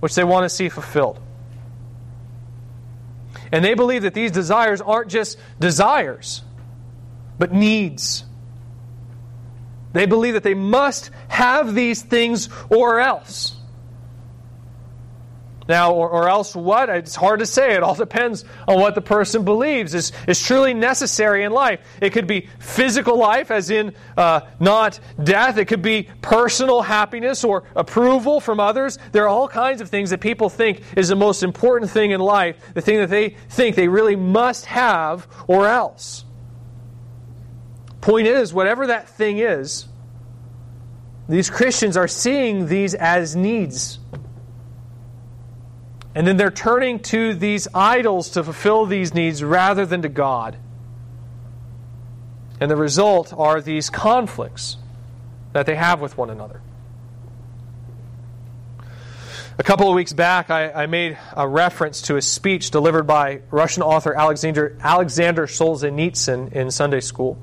[0.00, 1.20] which they want to see fulfilled.
[3.52, 6.42] And they believe that these desires aren't just desires,
[7.38, 8.24] but needs.
[9.92, 13.56] They believe that they must have these things or else.
[15.70, 16.88] Now, or, or, else what?
[16.88, 17.74] It's hard to say.
[17.76, 21.78] It all depends on what the person believes is, is truly necessary in life.
[22.00, 25.58] It could be physical life, as in uh, not death.
[25.58, 28.98] It could be personal happiness or approval from others.
[29.12, 32.18] There are all kinds of things that people think is the most important thing in
[32.18, 36.24] life, the thing that they think they really must have or else.
[38.00, 39.86] Point is, whatever that thing is,
[41.28, 44.00] these Christians are seeing these as needs
[46.14, 50.56] and then they're turning to these idols to fulfill these needs rather than to God.
[52.60, 54.76] And the result are these conflicts
[55.52, 56.60] that they have with one another.
[59.58, 63.42] A couple of weeks back, I, I, made a reference to a speech delivered by
[63.50, 67.36] Russian author Alexander, Alexander Solzhenitsyn in Sunday school.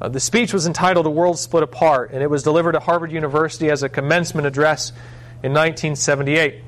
[0.00, 3.12] Uh, the speech was entitled A World Split Apart, and it was delivered at Harvard
[3.12, 4.90] University as a commencement address
[5.42, 6.64] in 1978.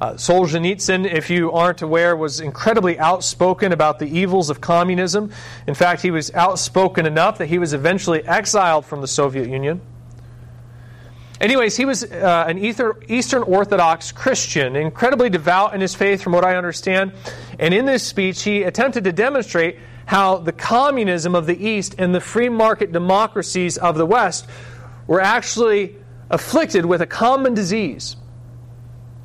[0.00, 5.30] Uh, Solzhenitsyn, if you aren't aware, was incredibly outspoken about the evils of communism.
[5.66, 9.80] In fact, he was outspoken enough that he was eventually exiled from the Soviet Union.
[11.40, 16.44] Anyways, he was uh, an Eastern Orthodox Christian, incredibly devout in his faith, from what
[16.44, 17.12] I understand.
[17.58, 22.14] And in this speech, he attempted to demonstrate how the communism of the East and
[22.14, 24.46] the free market democracies of the West
[25.06, 25.96] were actually
[26.30, 28.16] afflicted with a common disease,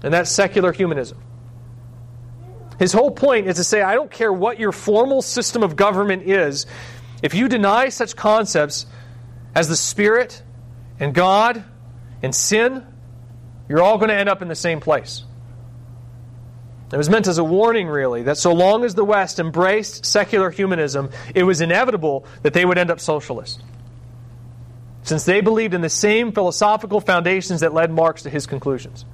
[0.04, 1.18] and that's secular humanism.
[2.80, 6.24] His whole point is to say, I don't care what your formal system of government
[6.24, 6.66] is,
[7.22, 8.86] if you deny such concepts
[9.54, 10.42] as the Spirit
[11.00, 11.64] and God
[12.24, 12.86] and sin,
[13.68, 15.24] you're all going to end up in the same place.
[16.92, 20.50] It was meant as a warning, really, that so long as the West embraced secular
[20.50, 23.62] humanism, it was inevitable that they would end up socialist.
[25.04, 29.06] Since they believed in the same philosophical foundations that led Marx to his conclusions.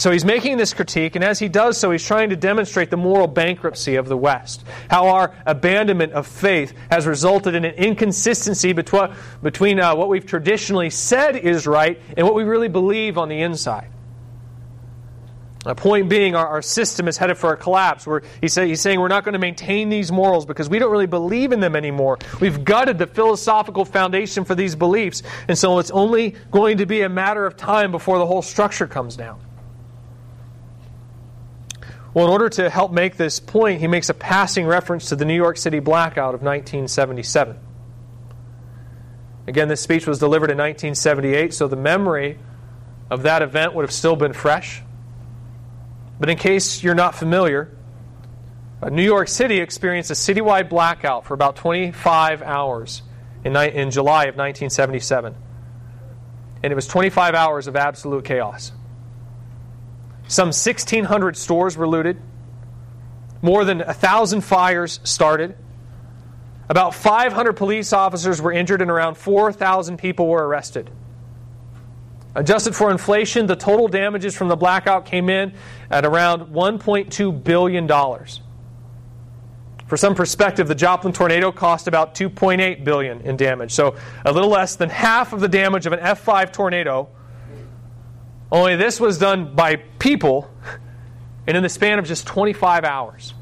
[0.00, 2.96] So he's making this critique, and as he does so, he's trying to demonstrate the
[2.96, 4.64] moral bankruptcy of the West.
[4.88, 10.88] How our abandonment of faith has resulted in an inconsistency between, uh, what we've traditionally
[10.88, 13.90] said is right and what we really believe on the inside.
[15.66, 18.06] The point being, our, our system is headed for a collapse.
[18.06, 20.90] Where he's, say, he's saying we're not going to maintain these morals because we don't
[20.90, 22.16] really believe in them anymore.
[22.40, 27.02] We've gutted the philosophical foundation for these beliefs, and so it's only going to be
[27.02, 29.38] a matter of time before the whole structure comes down.
[32.12, 35.24] Well, in order to help make this point, he makes a passing reference to the
[35.24, 37.56] New York City blackout of 1977.
[39.46, 42.38] Again, this speech was delivered in 1978, so the memory
[43.10, 44.82] of that event would have still been fresh.
[46.18, 47.74] But in case you're not familiar,
[48.82, 53.02] uh, New York City experienced a citywide blackout for about 25 hours
[53.44, 55.34] in, in July of 1977.
[56.62, 58.72] And it was 25 hours of absolute chaos.
[60.30, 62.22] Some 1,600 stores were looted.
[63.42, 65.56] More than 1,000 fires started.
[66.68, 70.88] About 500 police officers were injured, and around 4,000 people were arrested.
[72.36, 75.52] Adjusted for inflation, the total damages from the blackout came in
[75.90, 77.88] at around $1.2 billion.
[79.88, 83.72] For some perspective, the Joplin tornado cost about 2.8 billion in damage.
[83.72, 87.08] So a little less than half of the damage of an F5 tornado.
[88.52, 90.50] Only this was done by people
[91.46, 93.34] and in the span of just 25 hours.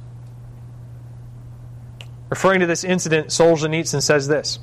[2.29, 4.59] Referring to this incident, Solzhenitsyn says this.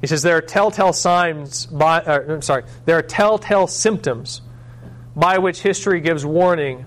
[0.00, 4.42] He says there are telltale signs by, uh, I'm sorry, there are telltale symptoms
[5.16, 6.86] by which history gives warning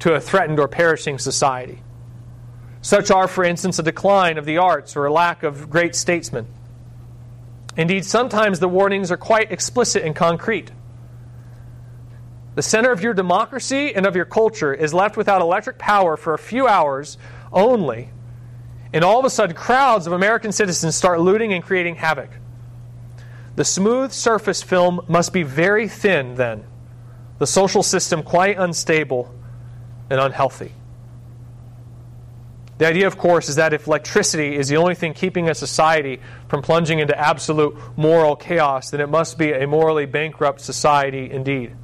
[0.00, 1.82] to a threatened or perishing society.
[2.82, 6.46] Such are, for instance, a decline of the arts or a lack of great statesmen.
[7.76, 10.70] Indeed, sometimes the warnings are quite explicit and concrete.
[12.54, 16.34] The center of your democracy and of your culture is left without electric power for
[16.34, 17.16] a few hours
[17.52, 18.10] only,
[18.92, 22.30] and all of a sudden, crowds of American citizens start looting and creating havoc.
[23.54, 26.64] The smooth surface film must be very thin, then,
[27.38, 29.32] the social system quite unstable
[30.08, 30.72] and unhealthy.
[32.78, 36.20] The idea, of course, is that if electricity is the only thing keeping a society
[36.48, 41.76] from plunging into absolute moral chaos, then it must be a morally bankrupt society indeed.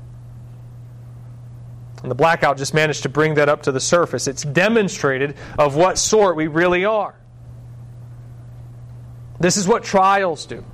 [2.03, 4.26] And the blackout just managed to bring that up to the surface.
[4.26, 7.14] It's demonstrated of what sort we really are.
[9.40, 10.64] This is what trials do.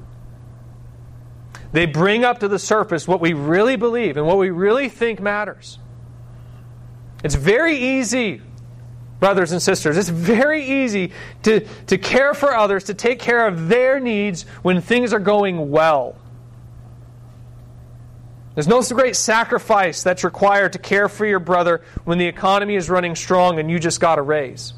[1.73, 5.20] They bring up to the surface what we really believe and what we really think
[5.20, 5.79] matters.
[7.25, 8.43] It's very easy,
[9.20, 11.12] brothers and sisters, it's very easy
[11.45, 15.70] to, to care for others, to take care of their needs when things are going
[15.70, 16.16] well.
[18.55, 22.91] There's no great sacrifice that's required to care for your brother when the economy is
[22.91, 24.75] running strong and you just got a raise.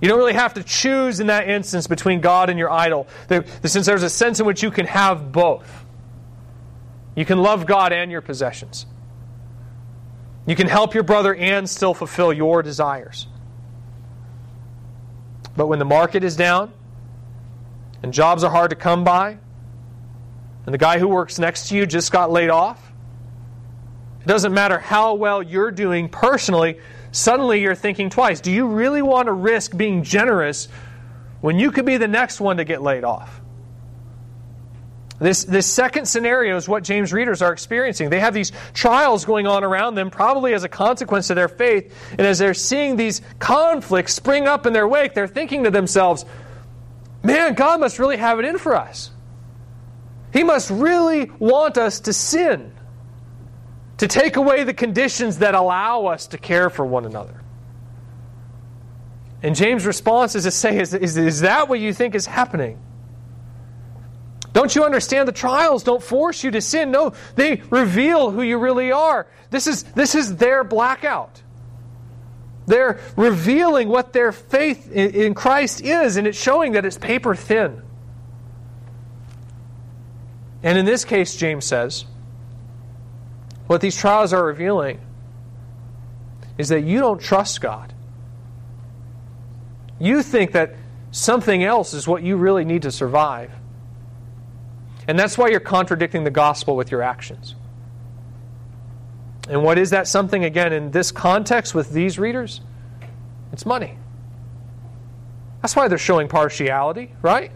[0.00, 3.06] You don't really have to choose in that instance between God and your idol,
[3.64, 5.84] since there's a sense in which you can have both.
[7.14, 8.86] You can love God and your possessions.
[10.46, 13.26] You can help your brother and still fulfill your desires.
[15.56, 16.72] But when the market is down
[18.02, 19.38] and jobs are hard to come by,
[20.66, 22.92] and the guy who works next to you just got laid off,
[24.20, 26.80] it doesn't matter how well you're doing personally,
[27.12, 28.40] suddenly you're thinking twice.
[28.40, 30.68] Do you really want to risk being generous
[31.40, 33.40] when you could be the next one to get laid off?
[35.18, 38.10] This, this second scenario is what James readers are experiencing.
[38.10, 41.94] They have these trials going on around them, probably as a consequence of their faith.
[42.10, 46.26] And as they're seeing these conflicts spring up in their wake, they're thinking to themselves,
[47.22, 49.10] man, God must really have it in for us.
[50.36, 52.74] He must really want us to sin,
[53.96, 57.40] to take away the conditions that allow us to care for one another.
[59.42, 62.78] And James' response is to say, is, is, is that what you think is happening?
[64.52, 66.90] Don't you understand the trials don't force you to sin?
[66.90, 69.26] No, they reveal who you really are.
[69.48, 71.42] This is, this is their blackout.
[72.66, 77.85] They're revealing what their faith in Christ is, and it's showing that it's paper thin.
[80.62, 82.04] And in this case, James says,
[83.66, 85.00] what these trials are revealing
[86.56, 87.92] is that you don't trust God.
[89.98, 90.74] You think that
[91.10, 93.50] something else is what you really need to survive.
[95.08, 97.54] And that's why you're contradicting the gospel with your actions.
[99.48, 102.60] And what is that something, again, in this context with these readers?
[103.52, 103.96] It's money.
[105.62, 107.52] That's why they're showing partiality, right?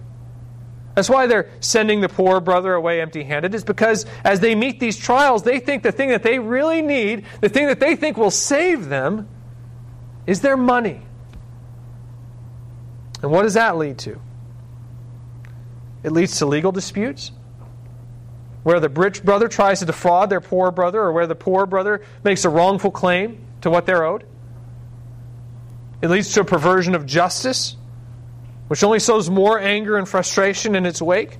[1.00, 4.80] That's why they're sending the poor brother away empty handed, is because as they meet
[4.80, 8.18] these trials, they think the thing that they really need, the thing that they think
[8.18, 9.26] will save them,
[10.26, 11.00] is their money.
[13.22, 14.20] And what does that lead to?
[16.02, 17.32] It leads to legal disputes
[18.62, 22.02] where the rich brother tries to defraud their poor brother, or where the poor brother
[22.22, 24.26] makes a wrongful claim to what they're owed.
[26.02, 27.74] It leads to a perversion of justice,
[28.70, 31.38] which only sows more anger and frustration in its wake.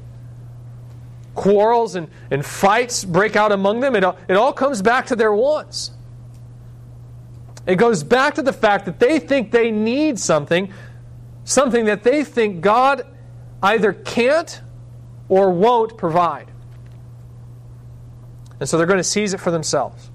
[1.36, 3.94] Quarrels and, and fights break out among them.
[3.94, 5.92] It all, it all comes back to their wants.
[7.68, 10.72] It goes back to the fact that they think they need something,
[11.44, 13.06] something that they think God
[13.62, 14.60] either can't
[15.28, 16.50] or won't provide.
[18.58, 20.10] And so they're going to seize it for themselves.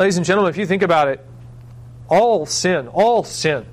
[0.00, 1.24] Ladies and gentlemen, if you think about it,
[2.08, 3.64] all sin, all sin,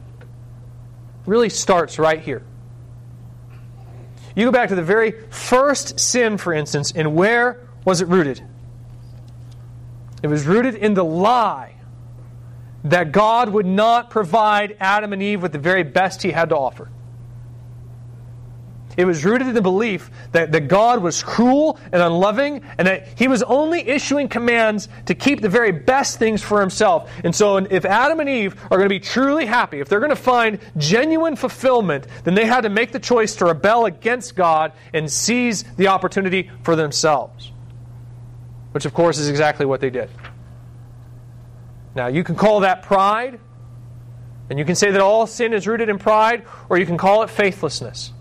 [1.25, 2.43] really starts right here.
[4.35, 8.43] You go back to the very first sin, for instance, and where was it rooted?
[10.21, 11.75] It was rooted in the lie
[12.83, 16.57] that God would not provide Adam and Eve with the very best he had to
[16.57, 16.89] offer.
[18.97, 23.07] It was rooted in the belief that, that God was cruel and unloving and that
[23.17, 27.11] he was only issuing commands to keep the very best things for himself.
[27.23, 30.09] And so, if Adam and Eve are going to be truly happy, if they're going
[30.09, 34.71] to find genuine fulfillment, then they had to make the choice to rebel against God
[34.93, 37.51] and seize the opportunity for themselves.
[38.71, 40.09] Which, of course, is exactly what they did.
[41.95, 43.39] Now, you can call that pride,
[44.49, 47.23] and you can say that all sin is rooted in pride, or you can call
[47.23, 48.11] it faithlessness.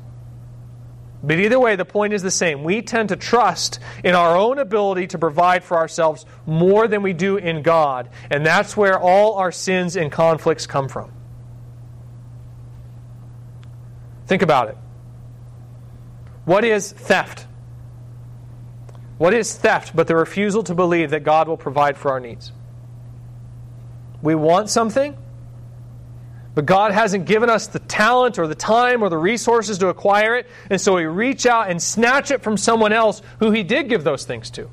[1.26, 2.64] But either way, the point is the same.
[2.64, 7.14] We tend to trust in our own ability to provide for ourselves more than we
[7.14, 8.10] do in God.
[8.30, 11.12] And that's where all our sins and conflicts come from.
[14.26, 14.76] Think about it.
[16.44, 17.46] What is theft?
[19.16, 22.52] What is theft but the refusal to believe that God will provide for our needs?
[24.20, 25.16] We want something,
[26.54, 30.36] but God hasn't given us the talent or the time or the resources to acquire
[30.36, 33.88] it, and so we reach out and snatch it from someone else who He did
[33.88, 34.68] give those things to.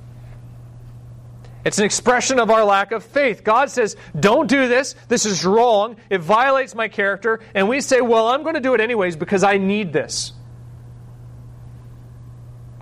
[1.64, 3.44] It's an expression of our lack of faith.
[3.44, 4.96] God says, Don't do this.
[5.08, 5.96] This is wrong.
[6.10, 7.40] It violates my character.
[7.54, 10.34] And we say, Well, I'm going to do it anyways because I need this.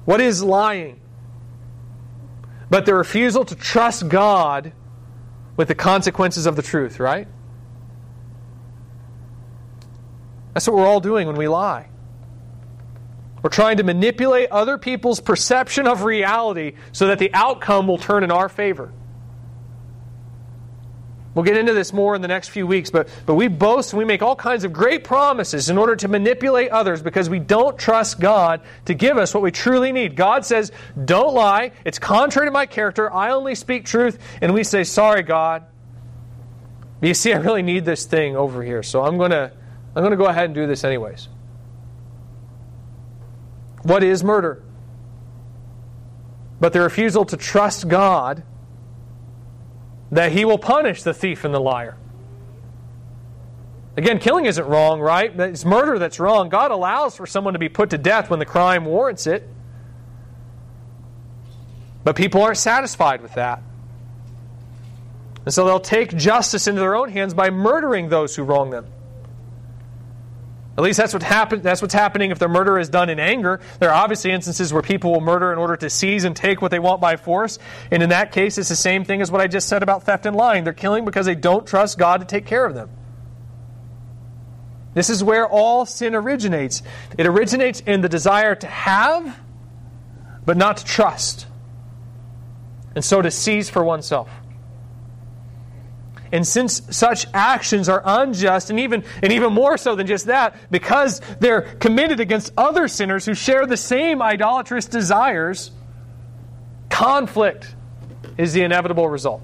[0.05, 0.99] What is lying?
[2.69, 4.71] But the refusal to trust God
[5.57, 7.27] with the consequences of the truth, right?
[10.53, 11.89] That's what we're all doing when we lie.
[13.41, 18.23] We're trying to manipulate other people's perception of reality so that the outcome will turn
[18.23, 18.91] in our favor.
[21.35, 23.97] We'll get into this more in the next few weeks, but, but we boast and
[23.97, 27.77] we make all kinds of great promises in order to manipulate others because we don't
[27.77, 30.15] trust God to give us what we truly need.
[30.15, 30.71] God says,
[31.05, 31.71] Don't lie.
[31.85, 33.13] It's contrary to my character.
[33.13, 34.17] I only speak truth.
[34.41, 35.65] And we say, Sorry, God.
[37.01, 39.53] You see, I really need this thing over here, so I'm going to
[39.95, 41.27] I'm going to go ahead and do this anyways.
[43.83, 44.63] What is murder?
[46.59, 48.43] But the refusal to trust God
[50.11, 51.97] that He will punish the thief and the liar.
[53.97, 55.37] Again, killing isn't wrong, right?
[55.39, 56.49] It's murder that's wrong.
[56.49, 59.47] God allows for someone to be put to death when the crime warrants it.
[62.03, 63.61] But people aren't satisfied with that.
[65.45, 68.85] And so they'll take justice into their own hands by murdering those who wrong them.
[70.79, 73.59] At least that's what happen, that's what's happening if the murder is done in anger.
[73.79, 76.71] There are obviously instances where people will murder in order to seize and take what
[76.71, 77.59] they want by force.
[77.91, 80.25] And in that case, it's the same thing as what I just said about theft
[80.25, 80.63] and lying.
[80.63, 82.89] They're killing because they don't trust God to take care of them.
[84.93, 86.81] This is where all sin originates.
[87.17, 89.37] It originates in the desire to have,
[90.45, 91.45] but not to trust.
[92.95, 94.29] And so to seize for oneself.
[96.31, 100.55] And since such actions are unjust, and even, and even more so than just that,
[100.69, 105.71] because they're committed against other sinners who share the same idolatrous desires,
[106.89, 107.75] conflict
[108.37, 109.41] is the inevitable result.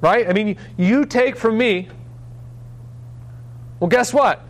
[0.00, 0.26] Right?
[0.26, 1.88] I mean, you take from me.
[3.78, 4.42] Well, guess what?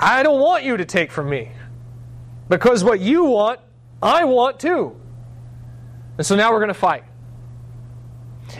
[0.00, 1.52] I don't want you to take from me.
[2.48, 3.60] Because what you want,
[4.02, 4.96] I want too.
[6.18, 7.04] And so now we're going to fight.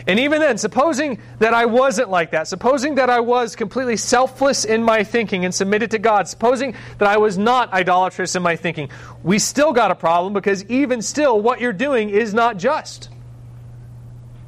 [0.07, 4.65] And even then, supposing that I wasn't like that, supposing that I was completely selfless
[4.65, 8.55] in my thinking and submitted to God, supposing that I was not idolatrous in my
[8.55, 8.89] thinking,
[9.23, 13.09] we still got a problem because even still, what you're doing is not just.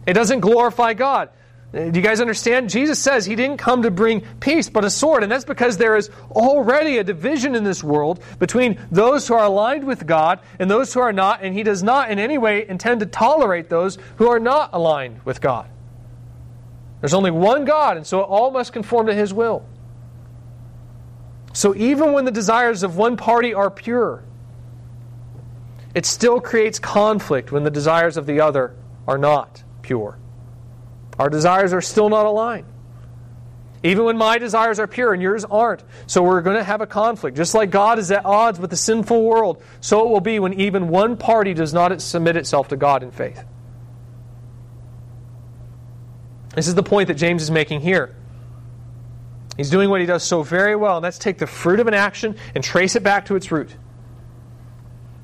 [0.05, 1.29] It doesn't glorify God.
[1.75, 2.69] Do you guys understand?
[2.69, 5.23] Jesus says he didn't come to bring peace, but a sword.
[5.23, 9.43] And that's because there is already a division in this world between those who are
[9.43, 12.65] aligned with God and those who are not, and he does not in any way
[12.65, 15.67] intend to tolerate those who are not aligned with God.
[17.01, 19.65] There's only one God, and so all must conform to his will.
[21.51, 24.23] So even when the desires of one party are pure,
[25.93, 28.77] it still creates conflict when the desires of the other
[29.09, 30.17] are not pure.
[31.17, 32.65] Our desires are still not aligned.
[33.83, 35.83] Even when my desires are pure and yours aren't.
[36.07, 37.37] So we're going to have a conflict.
[37.37, 40.53] Just like God is at odds with the sinful world, so it will be when
[40.53, 43.43] even one party does not submit itself to God in faith.
[46.55, 48.15] This is the point that James is making here.
[49.55, 51.93] He's doing what he does so very well, and that's take the fruit of an
[51.93, 53.75] action and trace it back to its root.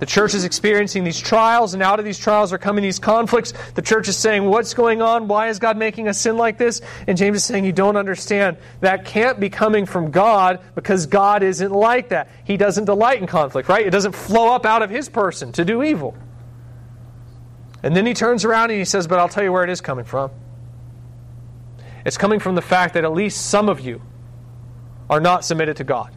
[0.02, 3.54] The church is experiencing these trials, and out of these trials are coming these conflicts.
[3.76, 5.28] The church is saying, What's going on?
[5.28, 6.82] Why is God making a sin like this?
[7.06, 8.58] And James is saying, You don't understand.
[8.80, 12.32] That can't be coming from God because God isn't like that.
[12.46, 13.86] He doesn't delight in conflict, right?
[13.86, 16.18] It doesn't flow up out of his person to do evil.
[17.84, 19.82] And then he turns around and he says, But I'll tell you where it is
[19.82, 20.32] coming from.
[22.08, 24.02] It's coming from the fact that at least some of you
[25.12, 26.12] are not submitted to God.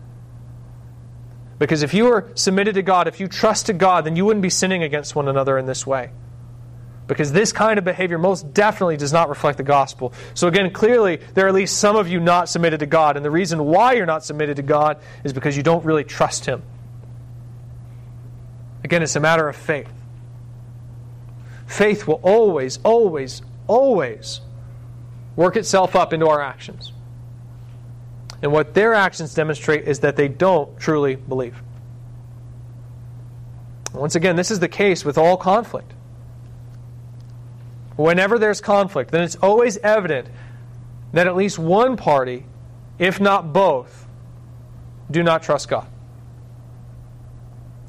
[1.59, 4.50] Because if you were submitted to God, if you trusted God, then you wouldn't be
[4.50, 6.11] sinning against one another in this way.
[7.07, 10.14] Because this kind of behavior most definitely does not reflect the gospel.
[10.32, 13.16] So, again, clearly, there are at least some of you not submitted to God.
[13.16, 16.46] And the reason why you're not submitted to God is because you don't really trust
[16.46, 16.62] Him.
[18.82, 19.92] Again, it's a matter of faith.
[21.66, 24.40] Faith will always, always, always
[25.36, 26.93] work itself up into our actions.
[28.45, 31.62] And what their actions demonstrate is that they don't truly believe.
[33.95, 35.90] Once again, this is the case with all conflict.
[37.97, 40.28] Whenever there's conflict, then it's always evident
[41.14, 42.45] that at least one party,
[42.99, 44.07] if not both,
[45.11, 45.86] do not trust God.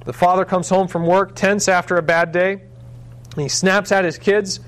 [0.05, 4.05] The father comes home from work tense after a bad day, and he snaps at
[4.05, 4.61] his kids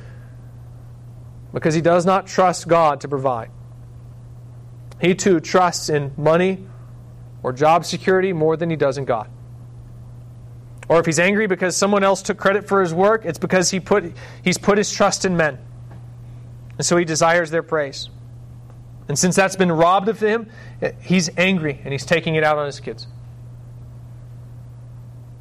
[1.54, 3.52] because he does not trust God to provide.
[5.00, 6.66] He too trusts in money
[7.44, 9.30] or job security more than he does in God.
[10.90, 13.80] Or if he's angry because someone else took credit for his work, it's because he
[13.80, 15.60] put, he's put his trust in men.
[16.78, 18.10] And so he desires their praise.
[19.08, 20.50] And since that's been robbed of him,
[21.02, 23.08] he's angry and he's taking it out on his kids.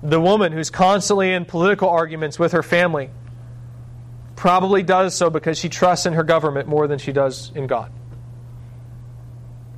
[0.03, 3.11] The woman who's constantly in political arguments with her family
[4.37, 7.91] probably does so because she trusts in her government more than she does in God.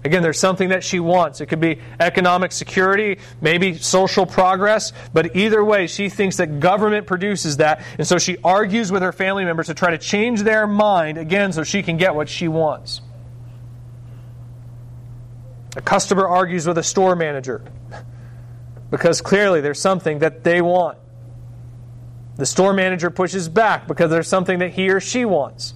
[0.05, 1.41] Again, there's something that she wants.
[1.41, 7.07] It could be economic security, maybe social progress, but either way, she thinks that government
[7.07, 10.67] produces that, and so she argues with her family members to try to change their
[10.67, 13.01] mind, again, so she can get what she wants.
[15.77, 17.65] A customer argues with a store manager
[18.91, 20.99] because clearly there's something that they want.
[22.37, 25.75] The store manager pushes back because there's something that he or she wants.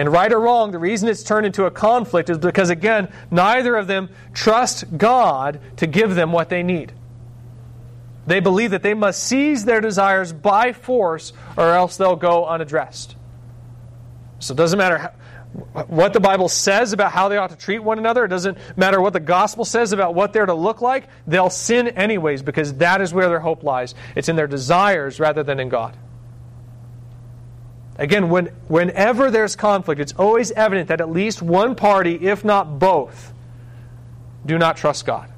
[0.00, 3.76] And right or wrong, the reason it's turned into a conflict is because, again, neither
[3.76, 6.94] of them trust God to give them what they need.
[8.26, 13.14] They believe that they must seize their desires by force or else they'll go unaddressed.
[14.38, 15.12] So it doesn't matter
[15.88, 19.02] what the Bible says about how they ought to treat one another, it doesn't matter
[19.02, 23.02] what the gospel says about what they're to look like, they'll sin anyways because that
[23.02, 23.94] is where their hope lies.
[24.16, 25.94] It's in their desires rather than in God.
[28.00, 32.78] Again, when, whenever there's conflict, it's always evident that at least one party, if not
[32.78, 33.34] both,
[34.46, 35.30] do not trust God.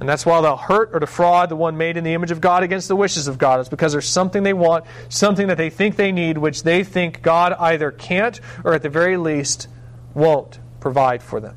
[0.00, 2.62] And that's why they'll hurt or defraud the one made in the image of God
[2.62, 3.60] against the wishes of God.
[3.60, 7.20] It's because there's something they want, something that they think they need, which they think
[7.20, 9.68] God either can't or at the very least
[10.14, 11.56] won't provide for them.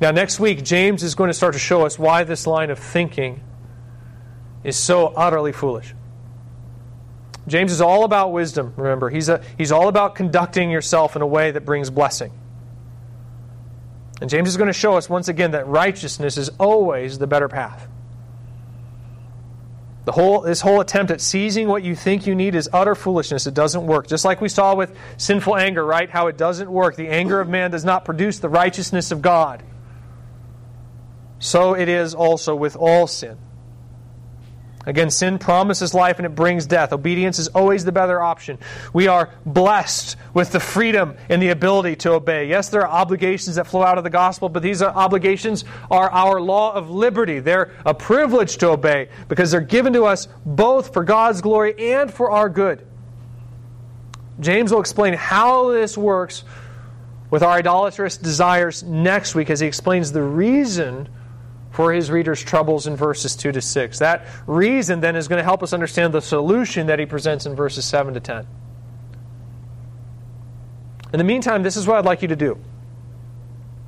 [0.00, 2.78] Now, next week, James is going to start to show us why this line of
[2.78, 3.40] thinking
[4.64, 5.94] is so utterly foolish.
[7.48, 9.10] James is all about wisdom, remember.
[9.10, 12.32] He's, a, he's all about conducting yourself in a way that brings blessing.
[14.20, 17.48] And James is going to show us once again that righteousness is always the better
[17.48, 17.88] path.
[20.04, 23.46] The whole, this whole attempt at seizing what you think you need is utter foolishness.
[23.46, 24.06] It doesn't work.
[24.06, 26.10] Just like we saw with sinful anger, right?
[26.10, 26.96] How it doesn't work.
[26.96, 29.62] The anger of man does not produce the righteousness of God.
[31.38, 33.38] So it is also with all sin.
[34.84, 36.92] Again, sin promises life and it brings death.
[36.92, 38.58] Obedience is always the better option.
[38.92, 42.48] We are blessed with the freedom and the ability to obey.
[42.48, 46.10] Yes, there are obligations that flow out of the gospel, but these are obligations are
[46.10, 47.38] our law of liberty.
[47.38, 52.12] They're a privilege to obey because they're given to us both for God's glory and
[52.12, 52.84] for our good.
[54.40, 56.42] James will explain how this works
[57.30, 61.08] with our idolatrous desires next week as he explains the reason
[61.72, 63.98] for his readers' troubles in verses 2 to 6.
[63.98, 67.56] That reason then is going to help us understand the solution that he presents in
[67.56, 68.46] verses 7 to 10.
[71.12, 72.58] In the meantime, this is what I'd like you to do.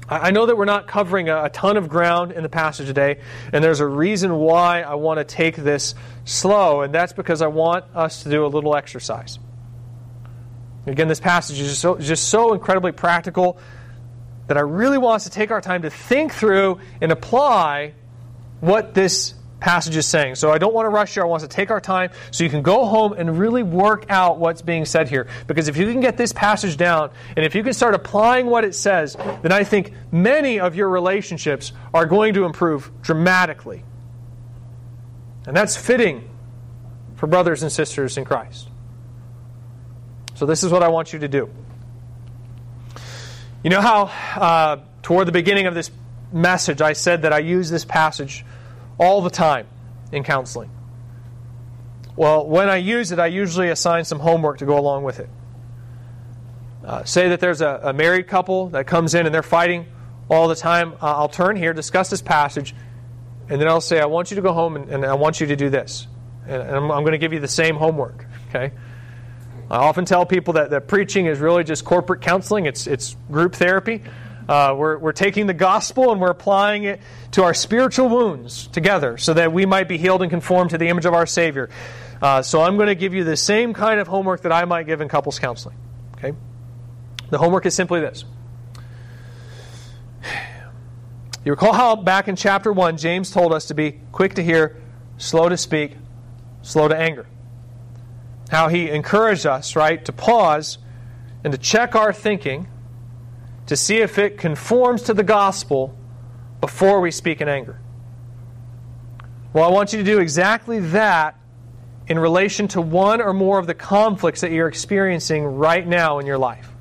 [0.07, 3.21] I know that we're not covering a ton of ground in the passage today,
[3.53, 5.95] and there's a reason why I want to take this
[6.27, 9.39] slow, and that's because I want us to do a little exercise.
[10.87, 13.59] Again, this passage is just so, just so incredibly practical
[14.47, 17.95] that I really want us to take our time to think through and apply
[18.61, 20.35] what this passage is saying.
[20.35, 21.23] So I don't want to rush here.
[21.23, 24.05] I want us to take our time so you can go home and really work
[24.11, 25.27] out what's being said here.
[25.47, 28.65] Because if you can get this passage down and if you can start applying what
[28.65, 33.85] it says, then I think many of your relationships are going to improve dramatically.
[35.47, 36.29] And that's fitting
[37.17, 38.69] for brothers and sisters in Christ.
[40.35, 41.49] So this is what I want you to do.
[43.65, 44.03] You know how,
[44.39, 45.91] uh, toward the beginning of this
[46.31, 48.45] message, I said that I use this passage
[48.99, 49.67] all the time
[50.13, 50.71] in counseling?
[52.15, 55.31] Well, when I use it, I usually assign some homework to go along with it.
[56.85, 59.87] Uh, say that there's a, a, married couple that comes in and they're fighting
[60.29, 60.93] all the time.
[61.01, 62.75] Uh, I'll turn here, discuss this passage,
[63.49, 65.47] and then I'll say, I want you to go home and, and I want you
[65.47, 66.07] to do this.
[66.47, 68.27] And, and I'm, I'm going to give you the same homework.
[68.51, 68.75] Okay?
[69.71, 73.55] I often tell people that, that preaching is really just corporate counseling, it's, it's group
[73.55, 74.03] therapy.
[74.49, 77.01] Uh, we're, we're taking the gospel and we're applying it
[77.31, 80.89] to our spiritual wounds together so that we might be healed and conformed to the
[80.89, 81.71] image of our Savior.
[82.21, 84.85] Uh, so I'm going to give you the same kind of homework that I might
[84.85, 85.77] give in couples counseling.
[86.17, 86.35] Okay?
[87.31, 88.27] The homework is simply this.
[91.45, 94.81] You recall how back in chapter 1, James told us to be quick to hear,
[95.17, 95.97] slow to speak,
[96.63, 97.27] slow to anger
[98.51, 100.79] how he encouraged us, right, to pause
[101.43, 102.69] and to check our thinking
[103.67, 105.97] to see if it conforms to the gospel
[106.61, 107.81] before we speak in anger.
[109.53, 111.39] Well, I want you to do exactly that
[112.07, 116.27] in relation to one or more of the conflicts that you're experiencing right now in
[116.27, 116.74] your life.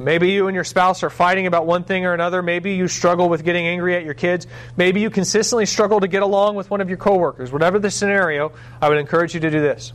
[0.00, 2.42] Maybe you and your spouse are fighting about one thing or another.
[2.42, 4.46] Maybe you struggle with getting angry at your kids.
[4.76, 7.52] Maybe you consistently struggle to get along with one of your coworkers.
[7.52, 9.92] Whatever the scenario, I would encourage you to do this.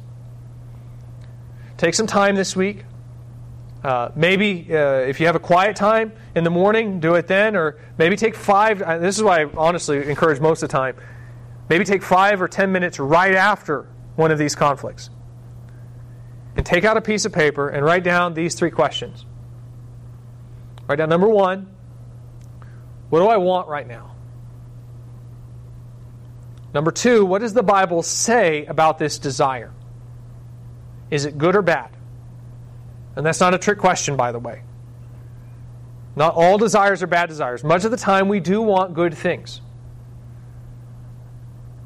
[1.77, 2.85] Take some time this week.
[3.83, 7.55] Uh, maybe uh, if you have a quiet time in the morning, do it then,
[7.55, 8.81] or maybe take five.
[8.81, 10.95] Uh, this is why I honestly encourage most of the time.
[11.69, 15.11] Maybe take five or ten minutes right after one of these conflicts.
[16.55, 19.26] And take out a piece of paper and write down these three questions.
[20.87, 21.73] Write down number one
[23.09, 24.15] what do I want right now?
[26.73, 29.71] Number two, what does the Bible say about this desire?
[31.09, 31.89] Is it good or bad?
[33.15, 34.61] And that's not a trick question, by the way.
[36.15, 37.63] Not all desires are bad desires.
[37.63, 39.61] Much of the time, we do want good things.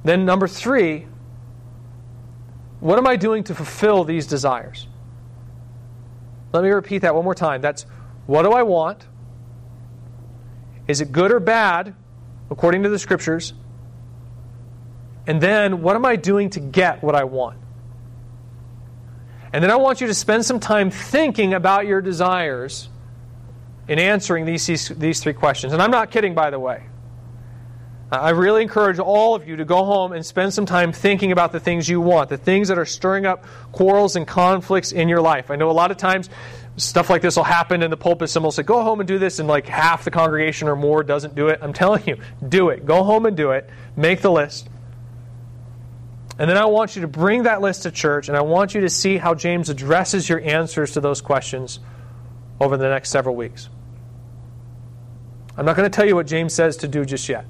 [0.04, 1.08] Then, number three,
[2.80, 4.88] what am I doing to fulfill these desires?
[6.52, 7.62] Let me repeat that one more time.
[7.62, 7.86] That's
[8.28, 9.06] what do I want?
[10.88, 11.96] Is it good or bad
[12.50, 13.54] according to the scriptures?
[15.28, 17.58] And then what am I doing to get what I want?
[19.54, 22.90] And then I want you to spend some time thinking about your desires
[23.88, 25.74] in answering these, these, these three questions.
[25.74, 26.84] And I'm not kidding, by the way.
[28.12, 31.54] I really encourage all of you to go home and spend some time thinking about
[31.54, 35.22] the things you want, the things that are stirring up quarrels and conflicts in your
[35.22, 35.50] life.
[35.50, 36.30] I know a lot of times
[36.78, 38.30] stuff like this will happen in the pulpit.
[38.30, 41.04] Someone will say, Go home and do this, and like half the congregation or more
[41.04, 41.60] doesn't do it.
[41.62, 42.18] I'm telling you,
[42.48, 42.86] do it.
[42.86, 43.70] Go home and do it.
[43.96, 44.70] Make the list.
[46.40, 48.82] And then I want you to bring that list to church, and I want you
[48.82, 51.80] to see how James addresses your answers to those questions
[52.60, 53.70] over the next several weeks.
[55.58, 57.46] I'm not going to tell you what James says to do just yet.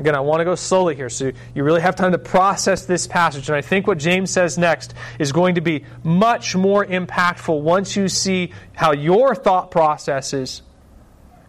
[0.00, 3.06] Again, I want to go slowly here, so you really have time to process this
[3.06, 3.50] passage.
[3.50, 7.96] And I think what James says next is going to be much more impactful once
[7.96, 10.62] you see how your thought processes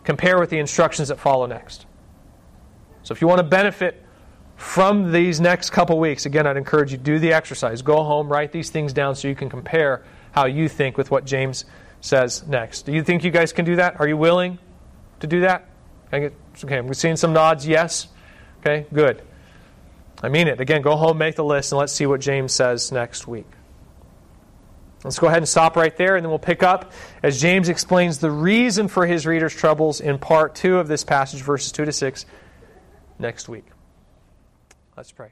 [0.03, 1.85] compare with the instructions that follow next.
[3.03, 4.03] So if you want to benefit
[4.57, 7.81] from these next couple weeks, again, I'd encourage you to do the exercise.
[7.81, 11.23] Go home, write these things down so you can compare how you think with what
[11.23, 11.63] James
[12.01, 12.81] says next.
[12.81, 14.01] Do you think you guys can do that?
[14.01, 14.59] Are you willing
[15.21, 15.69] to do that?
[16.13, 17.65] Okay, we're seeing some nods.
[17.65, 18.09] Yes.
[18.61, 19.21] Okay, good.
[20.23, 20.61] I mean it.
[20.61, 23.47] Again, go home, make the list, and let's see what James says next week.
[25.03, 26.91] Let's go ahead and stop right there, and then we'll pick up
[27.23, 31.41] as James explains the reason for his readers' troubles in part two of this passage,
[31.41, 32.25] verses 2 to 6,
[33.17, 33.65] next week.
[34.95, 35.31] Let's pray.